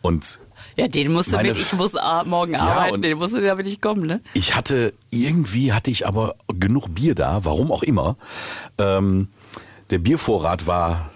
[0.00, 0.38] Und
[0.76, 1.94] Ja, den musst du mit, ich muss
[2.26, 4.20] morgen Ja, arbeiten, den musst du damit nicht kommen, ne?
[4.34, 8.16] Ich hatte, irgendwie hatte ich aber genug Bier da, warum auch immer.
[8.78, 9.28] Ähm,
[9.90, 11.10] der Biervorrat war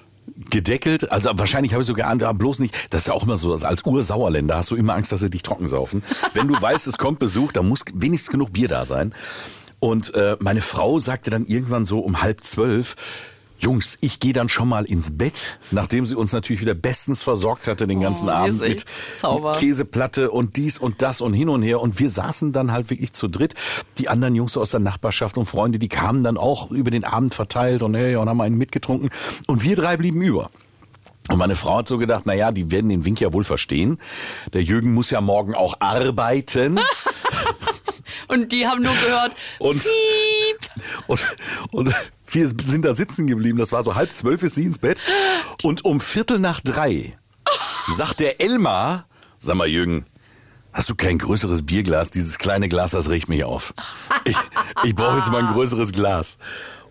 [0.48, 3.52] gedeckelt, also wahrscheinlich habe ich sogar ah, bloß nicht, das ist ja auch immer so,
[3.52, 6.02] als Ursauerländer hast du immer Angst, dass sie dich trocken saufen.
[6.32, 9.14] Wenn du weißt, es kommt Besuch, dann muss wenigstens genug Bier da sein.
[9.80, 12.96] Und äh, meine Frau sagte dann irgendwann so um halb zwölf,
[13.60, 17.68] Jungs, ich gehe dann schon mal ins Bett, nachdem sie uns natürlich wieder bestens versorgt
[17.68, 18.84] hatte den ganzen Oh, Abend mit
[19.16, 19.52] Zauber.
[19.52, 21.80] Käseplatte und dies und das und hin und her.
[21.80, 23.54] Und wir saßen dann halt wirklich zu dritt.
[23.98, 27.34] Die anderen Jungs aus der Nachbarschaft und Freunde, die kamen dann auch über den Abend
[27.34, 29.10] verteilt und, hey, und haben einen mitgetrunken.
[29.46, 30.50] Und wir drei blieben über.
[31.28, 33.98] Und meine Frau hat so gedacht, na ja, die werden den Wink ja wohl verstehen.
[34.52, 36.80] Der Jürgen muss ja morgen auch arbeiten.
[38.28, 39.82] Und die haben nur gehört, Und,
[41.08, 41.20] und,
[41.72, 41.94] und
[42.32, 43.58] wir sind da sitzen geblieben.
[43.58, 45.00] Das war so halb zwölf ist sie ins Bett.
[45.62, 47.16] Und um Viertel nach drei
[47.88, 49.06] sagt der Elmar,
[49.38, 50.06] sag mal Jürgen,
[50.72, 52.10] hast du kein größeres Bierglas?
[52.10, 53.74] Dieses kleine Glas, das regt mich auf.
[54.24, 54.36] Ich,
[54.84, 56.38] ich brauche jetzt mal ein größeres Glas.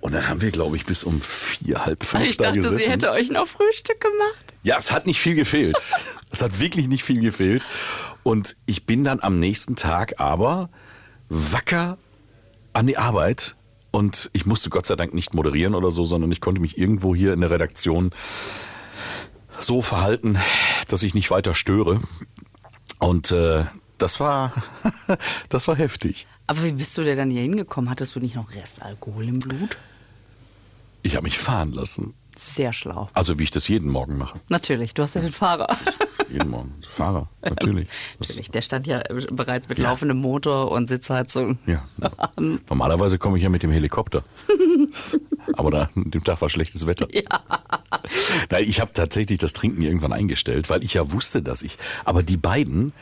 [0.01, 2.77] Und dann haben wir, glaube ich, bis um vier, halb fünf ich da dachte, gesessen.
[2.77, 4.53] sie hätte euch noch Frühstück gemacht.
[4.63, 5.77] Ja, es hat nicht viel gefehlt.
[6.31, 7.65] es hat wirklich nicht viel gefehlt.
[8.23, 10.69] Und ich bin dann am nächsten Tag aber
[11.27, 11.97] wacker
[12.73, 13.55] an die Arbeit.
[13.91, 17.15] Und ich musste Gott sei Dank nicht moderieren oder so, sondern ich konnte mich irgendwo
[17.15, 18.11] hier in der Redaktion
[19.59, 20.37] so verhalten,
[20.87, 22.01] dass ich nicht weiter störe.
[22.99, 23.65] Und äh,
[23.97, 24.53] das war,
[25.49, 26.27] das war heftig.
[26.47, 27.89] Aber wie bist du denn dann hier hingekommen?
[27.89, 29.77] Hattest du nicht noch Restalkohol im Blut?
[31.01, 32.13] Ich habe mich fahren lassen.
[32.37, 33.09] Sehr schlau.
[33.13, 34.39] Also wie ich das jeden Morgen mache.
[34.49, 35.67] Natürlich, du hast ja den Fahrer.
[36.31, 36.73] Jeden Morgen.
[36.87, 37.87] Fahrer, natürlich.
[38.19, 41.57] Natürlich, der stand ja bereits mit laufendem Motor und Sitzheizung.
[41.65, 41.83] Ja.
[42.69, 44.23] Normalerweise komme ich ja mit dem Helikopter.
[45.53, 47.07] Aber da, an dem Tag war schlechtes Wetter.
[47.13, 47.23] Ja.
[48.49, 51.77] Nein, ich habe tatsächlich das Trinken irgendwann eingestellt, weil ich ja wusste, dass ich.
[52.05, 52.93] Aber die beiden,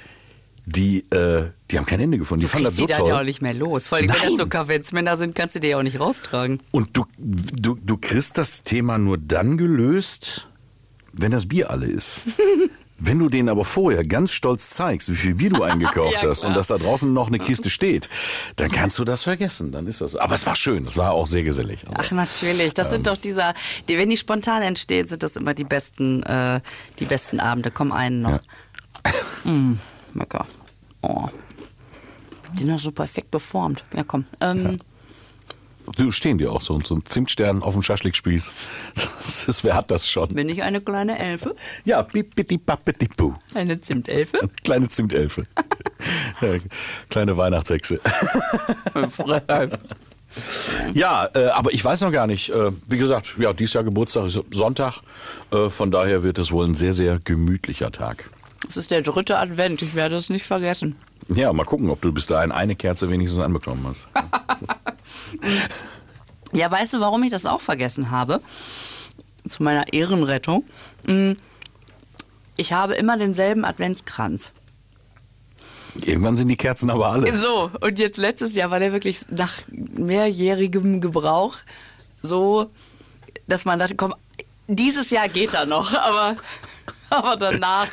[0.66, 2.42] die, äh, die haben kein Ende gefunden.
[2.42, 3.26] Die Du fanden das so die dann ja auch toll.
[3.26, 3.88] nicht mehr los.
[3.88, 4.28] Vor allem, wenn Nein.
[4.30, 6.60] das so Kavenzmänner sind, kannst du die ja auch nicht raustragen.
[6.72, 10.50] Und du, du, du kriegst das Thema nur dann gelöst,
[11.14, 12.22] wenn das Bier alle ist.
[13.00, 16.44] Wenn du denen aber vorher ganz stolz zeigst, wie viel Bier du eingekauft Ja, hast
[16.44, 18.10] und dass da draußen noch eine Kiste steht,
[18.56, 19.72] dann kannst du das vergessen.
[19.72, 20.16] Dann ist das.
[20.16, 20.86] Aber es war schön.
[20.88, 21.86] Es war auch sehr gesellig.
[21.88, 22.94] Also, Ach natürlich, das Ähm.
[22.96, 23.54] sind doch dieser,
[23.88, 26.62] die, wenn die spontan entstehen, sind das immer die besten, äh,
[27.00, 27.70] die besten Abende.
[27.72, 28.40] Komm einen noch.
[29.44, 29.74] Mm,
[30.16, 30.48] lecker.
[31.02, 31.28] Oh.
[32.54, 33.84] Die sind doch so perfekt geformt.
[33.94, 34.26] Ja, komm.
[34.42, 34.80] Ähm,
[35.96, 38.52] Du stehen dir auch so, so ein Zimtstern auf dem Schaschlikspieß.
[39.26, 40.30] Das ist, wer hat das schon?
[40.30, 41.56] Bin ich eine kleine Elfe?
[41.86, 43.36] Ja, bipiti bappiti bu.
[43.54, 44.50] Eine Zimtelfe?
[44.64, 45.44] Kleine Zimtelfe.
[47.10, 48.00] Kleine Weihnachtshexe.
[50.94, 52.50] Ja, äh, aber ich weiß noch gar nicht.
[52.50, 55.02] Äh, wie gesagt, ja, dieses Jahr Geburtstag ist Sonntag.
[55.52, 58.30] Äh, von daher wird es wohl ein sehr, sehr gemütlicher Tag.
[58.68, 60.96] Es ist der dritte Advent, ich werde es nicht vergessen.
[61.30, 64.08] Ja, mal gucken, ob du bis dahin eine Kerze wenigstens anbekommen hast.
[66.54, 68.42] Ja, weißt du, warum ich das auch vergessen habe?
[69.48, 70.64] Zu meiner Ehrenrettung.
[71.06, 71.34] Mm,
[72.56, 74.52] Ich habe immer denselben Adventskranz.
[76.04, 77.38] Irgendwann sind die Kerzen aber alle.
[77.38, 81.56] So, und jetzt letztes Jahr war der wirklich nach mehrjährigem Gebrauch
[82.22, 82.70] so,
[83.48, 84.14] dass man dachte, komm,
[84.68, 86.36] dieses Jahr geht er noch, aber
[87.10, 87.88] Aber danach,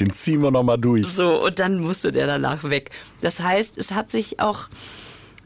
[0.00, 1.06] Den ziehen wir nochmal durch.
[1.06, 2.90] so, und dann musste der danach weg.
[3.20, 4.68] Das heißt, es hat sich auch,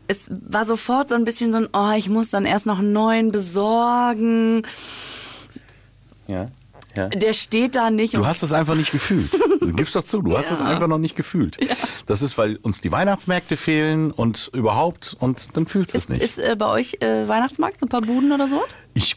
[0.08, 2.92] es war sofort so ein bisschen so ein, oh, ich muss dann erst noch einen
[2.92, 4.62] neuen besorgen.
[6.26, 6.48] Ja.
[6.96, 7.08] ja.
[7.08, 8.14] Der steht da nicht.
[8.16, 9.38] Du hast es einfach nicht gefühlt.
[9.76, 10.66] Gib's doch zu, du hast es Ja.
[10.66, 11.58] einfach noch nicht gefühlt.
[12.06, 16.22] Das ist, weil uns die Weihnachtsmärkte fehlen und überhaupt und dann fühlst du es nicht.
[16.22, 18.62] ist äh, bei euch äh, Weihnachtsmarkt, so ein paar Buden oder so?
[18.92, 19.16] Ich,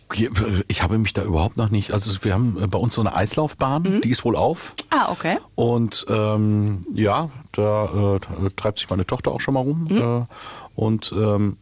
[0.68, 1.92] ich habe mich da überhaupt noch nicht.
[1.92, 4.74] Also wir haben bei uns so eine Eislaufbahn, die ist wohl auf.
[4.90, 5.38] Ah, okay.
[5.56, 9.88] Und ähm, ja, da äh, treibt sich meine Tochter auch schon mal rum.
[10.28, 10.34] Äh,
[10.78, 11.58] und ähm,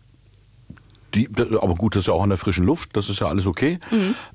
[1.15, 3.47] die, aber gut, das ist ja auch an der frischen Luft, das ist ja alles
[3.47, 3.79] okay.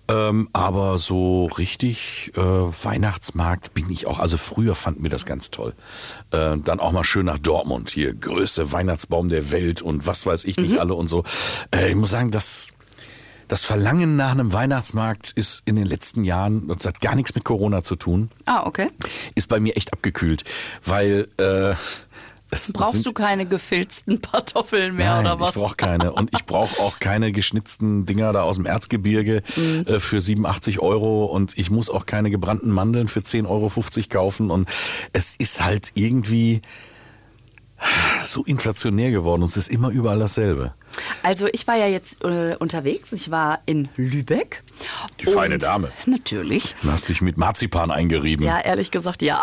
[0.09, 4.18] Ähm, aber so richtig äh, Weihnachtsmarkt bin ich auch.
[4.18, 5.74] Also früher fand mir das ganz toll.
[6.31, 10.45] Äh, dann auch mal schön nach Dortmund, hier größte Weihnachtsbaum der Welt und was weiß
[10.45, 11.22] ich nicht alle und so.
[11.74, 12.72] Äh, ich muss sagen, das
[13.49, 17.43] das Verlangen nach einem Weihnachtsmarkt ist in den letzten Jahren, das hat gar nichts mit
[17.43, 18.91] Corona zu tun, Ah, okay.
[19.35, 20.45] ist bei mir echt abgekühlt,
[20.85, 21.74] weil äh,
[22.51, 25.57] es Brauchst du keine gefilzten Kartoffeln mehr Nein, oder was?
[25.57, 26.13] ich brauche keine.
[26.13, 29.85] Und ich brauche auch keine geschnitzten Dinger da aus dem Erzgebirge Mhm.
[29.87, 31.27] äh, für 87 Euro.
[31.27, 33.71] Und ich muss auch keine gebrannten Mandeln für 10,50 Euro
[34.09, 34.51] kaufen.
[34.51, 34.69] Und
[35.13, 36.61] es ist halt irgendwie
[38.23, 39.43] so inflationär geworden.
[39.43, 40.75] Und es ist immer überall dasselbe.
[41.22, 43.12] Also ich war ja jetzt äh, unterwegs.
[43.12, 44.62] Ich war in Lübeck.
[45.20, 45.93] Die feine Dame.
[46.07, 46.74] Natürlich.
[46.82, 48.45] Du hast dich mit Marzipan eingerieben.
[48.47, 49.43] Ja, ehrlich gesagt, ja.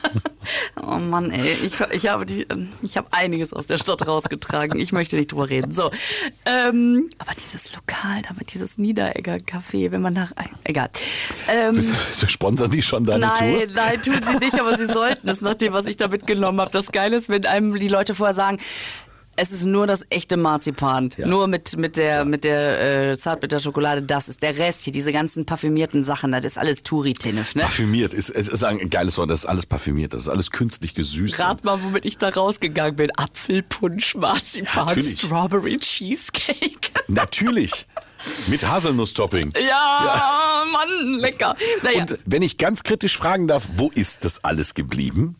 [0.82, 1.54] oh Mann, ey.
[1.62, 4.78] Ich, ich, habe die, ähm, ich habe einiges aus der Stadt rausgetragen.
[4.78, 5.72] Ich möchte nicht drüber reden.
[5.72, 5.90] So.
[6.46, 10.32] Ähm, aber dieses Lokal, da mit dieses Niederegger Café, wenn man nach.
[10.64, 10.90] Egal.
[11.48, 11.82] Ähm,
[12.26, 13.74] Sponsern die schon deine Nein, Tour?
[13.74, 16.70] nein, tun sie nicht, aber sie sollten es, nach dem, was ich da mitgenommen habe.
[16.70, 18.58] Das Geile ist, wenn einem die Leute vorher sagen,
[19.36, 21.10] es ist nur das echte Marzipan.
[21.16, 21.26] Ja.
[21.26, 25.46] Nur mit, mit der, mit der äh, Zartbitterschokolade, das ist der Rest hier, diese ganzen
[25.46, 27.62] parfümierten Sachen, das ist alles Touri-Tinnef, ne?
[27.62, 30.94] Parfümiert ist, es ist ein geiles Wort, das ist alles parfümiert, das ist alles künstlich
[30.94, 31.38] gesüßt.
[31.38, 33.10] Rat mal, womit ich da rausgegangen bin.
[33.16, 35.18] Apfelpunsch, Marzipan, natürlich.
[35.18, 36.90] Strawberry Cheesecake.
[37.08, 37.86] Natürlich.
[38.48, 39.52] Mit Haselnuss-Topping.
[39.68, 41.54] Ja, Mann, lecker.
[41.82, 45.36] Naja, Und wenn ich ganz kritisch fragen darf, wo ist das alles geblieben?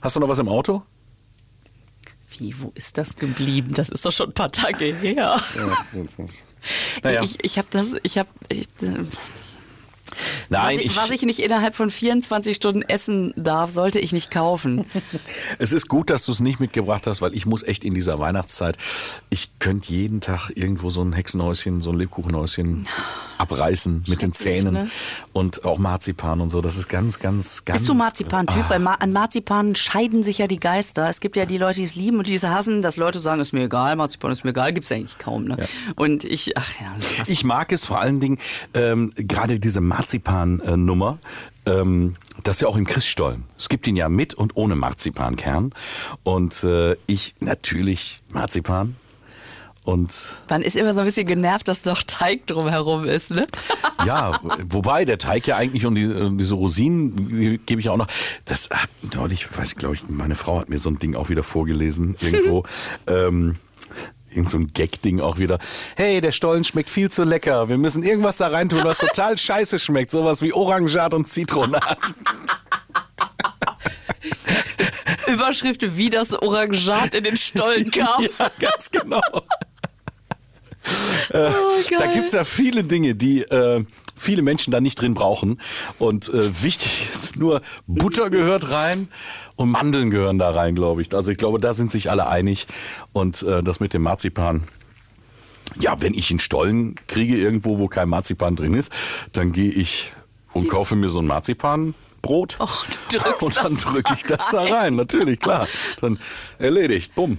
[0.00, 0.82] Hast du noch was im Auto?
[2.40, 3.74] Wie, wo ist das geblieben?
[3.74, 5.40] Das ist doch schon ein paar Tage her.
[7.02, 7.22] Naja.
[7.22, 8.28] Ich, ich habe das, ich habe,
[10.48, 14.12] Nein, was, ich, ich, was ich nicht innerhalb von 24 Stunden essen darf, sollte ich
[14.12, 14.84] nicht kaufen.
[15.58, 18.18] es ist gut, dass du es nicht mitgebracht hast, weil ich muss echt in dieser
[18.18, 18.76] Weihnachtszeit,
[19.30, 22.86] ich könnte jeden Tag irgendwo so ein Hexenhäuschen, so ein Lebkuchenhäuschen
[23.38, 24.90] abreißen mit den Zähnen ne?
[25.32, 26.60] und auch Marzipan und so.
[26.60, 27.80] Das ist ganz, ganz, ganz.
[27.80, 28.64] Bist du Marzipan-Typ?
[28.66, 28.70] Ah.
[28.70, 31.08] Weil an Marzipan scheiden sich ja die Geister.
[31.08, 33.40] Es gibt ja die Leute, die es lieben und die es hassen, dass Leute sagen,
[33.40, 35.44] ist mir egal, Marzipan ist mir egal, gibt's eigentlich kaum.
[35.44, 35.68] Ne?
[35.96, 36.92] Und ich, ach ja.
[37.26, 38.38] Ich mag es vor allen Dingen,
[38.74, 39.80] ähm, gerade diese
[40.10, 41.18] Marzipan-Nummer,
[41.66, 43.44] ähm, das ist ja auch im Christstollen.
[43.56, 45.72] Es gibt ihn ja mit und ohne Marzipankern.
[46.24, 48.96] Und äh, ich natürlich Marzipan.
[49.84, 53.46] Und Man ist immer so ein bisschen genervt, dass noch Teig drumherum ist, ne?
[54.06, 54.38] ja,
[54.68, 58.08] wobei der Teig ja eigentlich und die, und diese Rosinen die gebe ich auch noch.
[58.44, 61.28] Das hat neulich, weiß ich, glaube ich, meine Frau hat mir so ein Ding auch
[61.28, 62.64] wieder vorgelesen irgendwo.
[63.06, 63.56] ähm,
[64.30, 65.58] Irgend so ein Gag-Ding auch wieder.
[65.96, 67.68] Hey, der Stollen schmeckt viel zu lecker.
[67.68, 70.10] Wir müssen irgendwas da reintun, was total scheiße schmeckt.
[70.10, 71.98] Sowas wie Orangat und Zitronat.
[75.26, 78.22] Überschrift, wie das Orangat in den Stollen kam.
[78.22, 79.20] ja, ganz genau.
[81.32, 81.36] Oh,
[81.90, 82.14] Da geil.
[82.14, 83.84] gibt's ja viele Dinge, die äh,
[84.16, 85.60] viele Menschen da nicht drin brauchen.
[85.98, 89.08] Und äh, wichtig ist nur, Butter gehört rein
[89.60, 91.14] und Mandeln gehören da rein, glaube ich.
[91.14, 92.66] Also ich glaube, da sind sich alle einig.
[93.12, 94.62] Und äh, das mit dem Marzipan.
[95.78, 98.90] Ja, wenn ich einen Stollen kriege irgendwo, wo kein Marzipan drin ist,
[99.32, 100.14] dann gehe ich
[100.54, 102.58] und kaufe mir so ein Marzipanbrot.
[102.58, 102.86] Och,
[103.42, 105.68] und dann drücke ich da das da rein, natürlich, klar.
[106.00, 106.18] Dann
[106.58, 107.38] erledigt, bumm.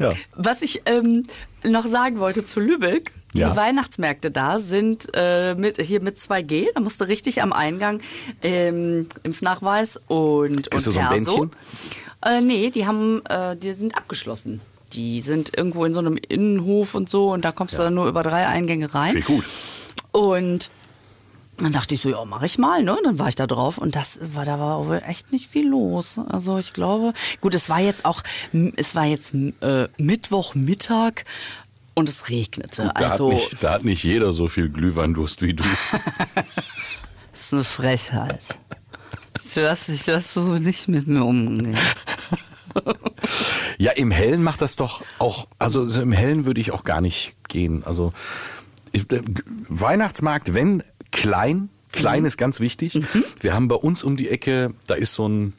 [0.00, 0.10] Ja.
[0.34, 1.26] Was ich ähm,
[1.62, 3.54] noch sagen wollte zu Lübeck, die Ja.
[3.56, 8.00] Weihnachtsmärkte da sind äh, mit, hier mit 2G, da musst du richtig am Eingang
[8.42, 11.08] ähm, Impfnachweis und, Ist und das so ein.
[11.08, 11.50] Bändchen?
[12.24, 14.60] Äh, nee, die haben, äh, die sind abgeschlossen.
[14.92, 18.08] Die sind irgendwo in so einem Innenhof und so und da kommst du dann nur
[18.08, 19.12] über drei Eingänge rein.
[19.12, 19.44] Finde ich gut.
[20.12, 20.70] Und
[21.58, 22.96] dann dachte ich so, ja, mach ich mal, ne?
[23.04, 26.18] Dann war ich da drauf und das war, da war wohl echt nicht viel los.
[26.28, 28.22] Also ich glaube, gut, es war jetzt auch,
[28.76, 31.24] es war jetzt äh, Mittwochmittag
[31.94, 32.90] und es regnete.
[32.94, 35.64] Da, also hat nicht, da hat nicht jeder so viel Glühweindurst wie du.
[37.32, 38.58] das ist eine Frechheit.
[39.54, 41.76] Lass dich das so nicht mit mir umgehen.
[43.78, 47.00] Ja, im Hellen macht das doch auch, also so im Hellen würde ich auch gar
[47.00, 47.82] nicht gehen.
[47.84, 48.12] Also
[48.92, 49.06] ich,
[49.68, 53.00] Weihnachtsmarkt, wenn klein, Klein ist ganz wichtig.
[53.40, 55.54] Wir haben bei uns um die Ecke, da ist so ein,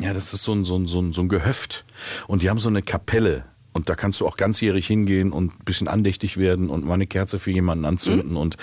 [0.00, 1.84] ja, das ist so ein, so ein, so ein, so ein Gehöft.
[2.26, 3.44] Und die haben so eine Kapelle.
[3.76, 7.06] Und da kannst du auch ganzjährig hingehen und ein bisschen andächtig werden und mal eine
[7.06, 8.36] Kerze für jemanden anzünden.
[8.36, 8.56] Und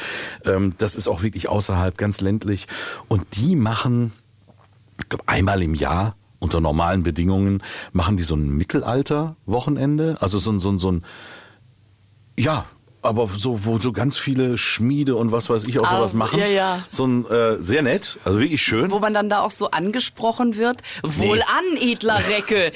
[0.44, 2.68] ähm, das ist auch wirklich außerhalb, ganz ländlich.
[3.08, 4.12] Und die machen,
[5.00, 7.62] ich glaube, einmal im Jahr unter normalen Bedingungen
[7.94, 10.18] machen die so ein Mittelalter-Wochenende.
[10.20, 11.04] Also so ein, so ein, so ein,
[12.36, 12.66] ja,
[13.04, 16.40] aber so, wo so ganz viele Schmiede und was weiß ich auch sowas Also, machen.
[16.40, 16.80] ja, ja.
[16.90, 18.92] So ein, äh, sehr nett, also wirklich schön.
[18.92, 20.82] Wo man dann da auch so angesprochen wird.
[21.04, 21.46] Wohlan,
[21.80, 22.72] edler Recke.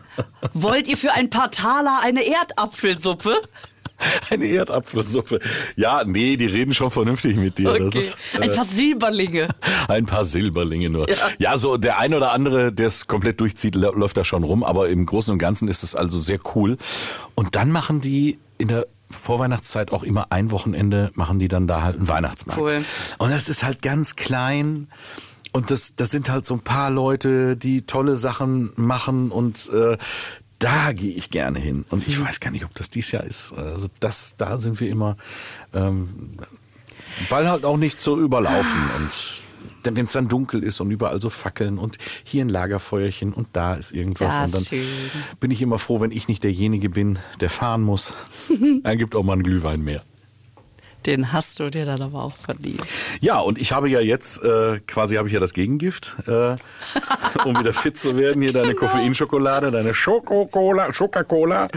[0.54, 3.34] Wollt ihr für ein paar Taler eine Erdapfelsuppe?
[4.30, 5.40] Eine Erdapfelsuppe.
[5.76, 7.72] Ja, nee, die reden schon vernünftig mit dir.
[7.72, 7.98] Okay.
[7.98, 9.48] ist, äh, Ein paar Silberlinge.
[9.88, 11.06] Ein paar Silberlinge nur.
[11.10, 11.16] Ja.
[11.38, 11.58] Ja.
[11.58, 14.64] so der ein oder andere, der es komplett durchzieht, lä- läuft da schon rum.
[14.64, 16.78] Aber im Großen und Ganzen ist es also sehr cool.
[17.34, 21.82] Und dann machen die in der Vorweihnachtszeit auch immer ein Wochenende, machen die dann da
[21.82, 22.60] halt einen Weihnachtsmarkt.
[22.60, 22.84] Cool.
[23.18, 24.88] Und das ist halt ganz klein.
[25.52, 29.98] Und das, das sind halt so ein paar Leute, die tolle Sachen machen und äh,
[30.60, 31.84] da gehe ich gerne hin.
[31.90, 33.52] Und ich weiß gar nicht, ob das dies Jahr ist.
[33.54, 35.16] Also das, da sind wir immer,
[35.74, 36.30] ähm,
[37.30, 39.39] weil halt auch nicht so überlaufen und
[39.84, 43.74] wenn es dann dunkel ist und überall so Fackeln und hier ein Lagerfeuerchen und da
[43.74, 44.86] ist irgendwas Das und dann schön.
[45.40, 48.14] bin ich immer froh, wenn ich nicht derjenige bin, der fahren muss.
[48.82, 50.02] dann gibt auch mal einen Glühwein mehr.
[51.06, 52.82] Den hast du dir dann aber auch verdient.
[53.22, 56.56] Ja, und ich habe ja jetzt, äh, quasi habe ich ja das Gegengift, äh,
[57.44, 58.42] um wieder fit zu werden.
[58.42, 61.68] Hier deine Koffeinschokolade, deine Schokocola, Schokacola.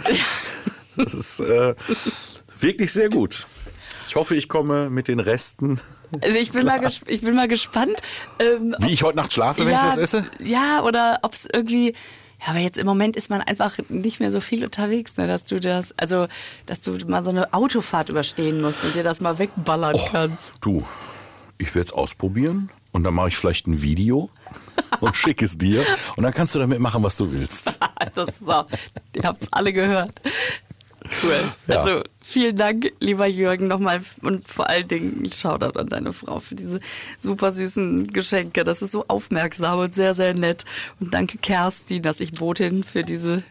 [0.97, 1.73] Das ist äh,
[2.59, 3.47] wirklich sehr gut.
[4.09, 5.79] Ich hoffe, ich komme mit den Resten,
[6.21, 7.95] Also ich bin, mal, ges ich bin mal gespannt.
[8.39, 10.25] Ähm, wie ich heute Nacht schlafe, wenn ich das esse.
[10.43, 11.93] Ja, oder ob es irgendwie.
[12.41, 15.45] Ja, aber jetzt im Moment ist man einfach nicht mehr so viel unterwegs, ne, dass
[15.45, 16.27] du das, also,
[16.65, 20.51] dass du mal so eine Autofahrt überstehen musst und dir das mal wegballern Oh, kannst.
[20.59, 20.83] du,
[21.57, 24.29] ich werde es ausprobieren und dann mache ich vielleicht ein Video
[24.99, 25.85] und schicke es dir
[26.17, 27.79] und dann kannst du damit machen, was du willst.
[28.15, 28.65] Das ist so.
[29.15, 30.11] Ihr habt es alle gehört.
[31.21, 31.35] Cool.
[31.67, 31.77] Ja.
[31.77, 36.55] Also vielen Dank, lieber Jürgen, nochmal und vor allen Dingen Shoutout an deine Frau für
[36.55, 36.79] diese
[37.19, 38.63] super süßen Geschenke.
[38.63, 40.65] Das ist so aufmerksam und sehr, sehr nett.
[40.99, 43.43] Und danke Kerstin, dass ich Botin für diese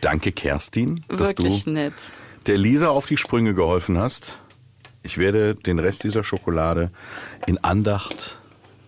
[0.00, 2.12] Danke, Kerstin, dass wirklich du nett.
[2.46, 4.38] der Lisa auf die Sprünge geholfen hast.
[5.04, 6.90] Ich werde den Rest dieser Schokolade
[7.46, 8.40] in Andacht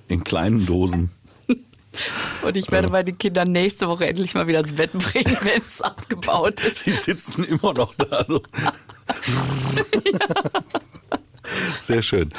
[0.08, 1.10] in kleinen Dosen.
[2.42, 5.82] Und ich werde meine Kinder nächste Woche endlich mal wieder ins Bett bringen, wenn es
[5.82, 6.84] abgebaut ist.
[6.84, 8.24] Sie sitzen immer noch da.
[8.26, 8.42] So.
[11.78, 12.30] Sehr schön.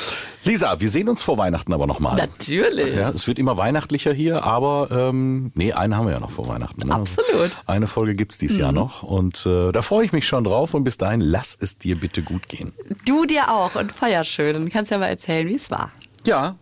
[0.44, 2.16] Lisa, wir sehen uns vor Weihnachten aber nochmal.
[2.16, 2.96] Natürlich.
[2.96, 6.48] Ja, es wird immer weihnachtlicher hier, aber ähm, nee, einen haben wir ja noch vor
[6.48, 6.88] Weihnachten.
[6.88, 6.94] Ne?
[6.94, 7.60] Absolut.
[7.68, 10.84] Eine Folge gibt's dieses Jahr noch und äh, da freue ich mich schon drauf und
[10.84, 12.74] bis dahin lass es dir bitte gut gehen.
[13.06, 14.56] Du dir auch und feier schön.
[14.56, 15.92] Und kannst ja mal erzählen, wie es war.
[16.26, 16.56] Ja,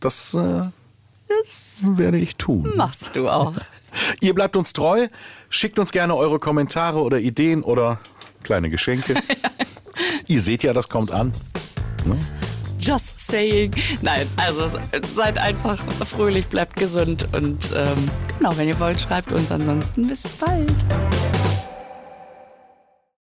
[0.00, 0.62] das, äh,
[1.40, 2.72] das werde ich tun.
[2.76, 3.54] Machst du auch.
[4.20, 5.08] Ihr bleibt uns treu,
[5.48, 7.98] schickt uns gerne eure Kommentare oder Ideen oder
[8.42, 9.14] kleine Geschenke.
[10.26, 11.32] Ihr seht ja, das kommt an.
[12.78, 13.70] Just saying.
[14.00, 14.78] Nein, also
[15.14, 19.52] seid einfach fröhlich, bleibt gesund und ähm, genau, wenn ihr wollt, schreibt uns.
[19.52, 20.74] Ansonsten bis bald.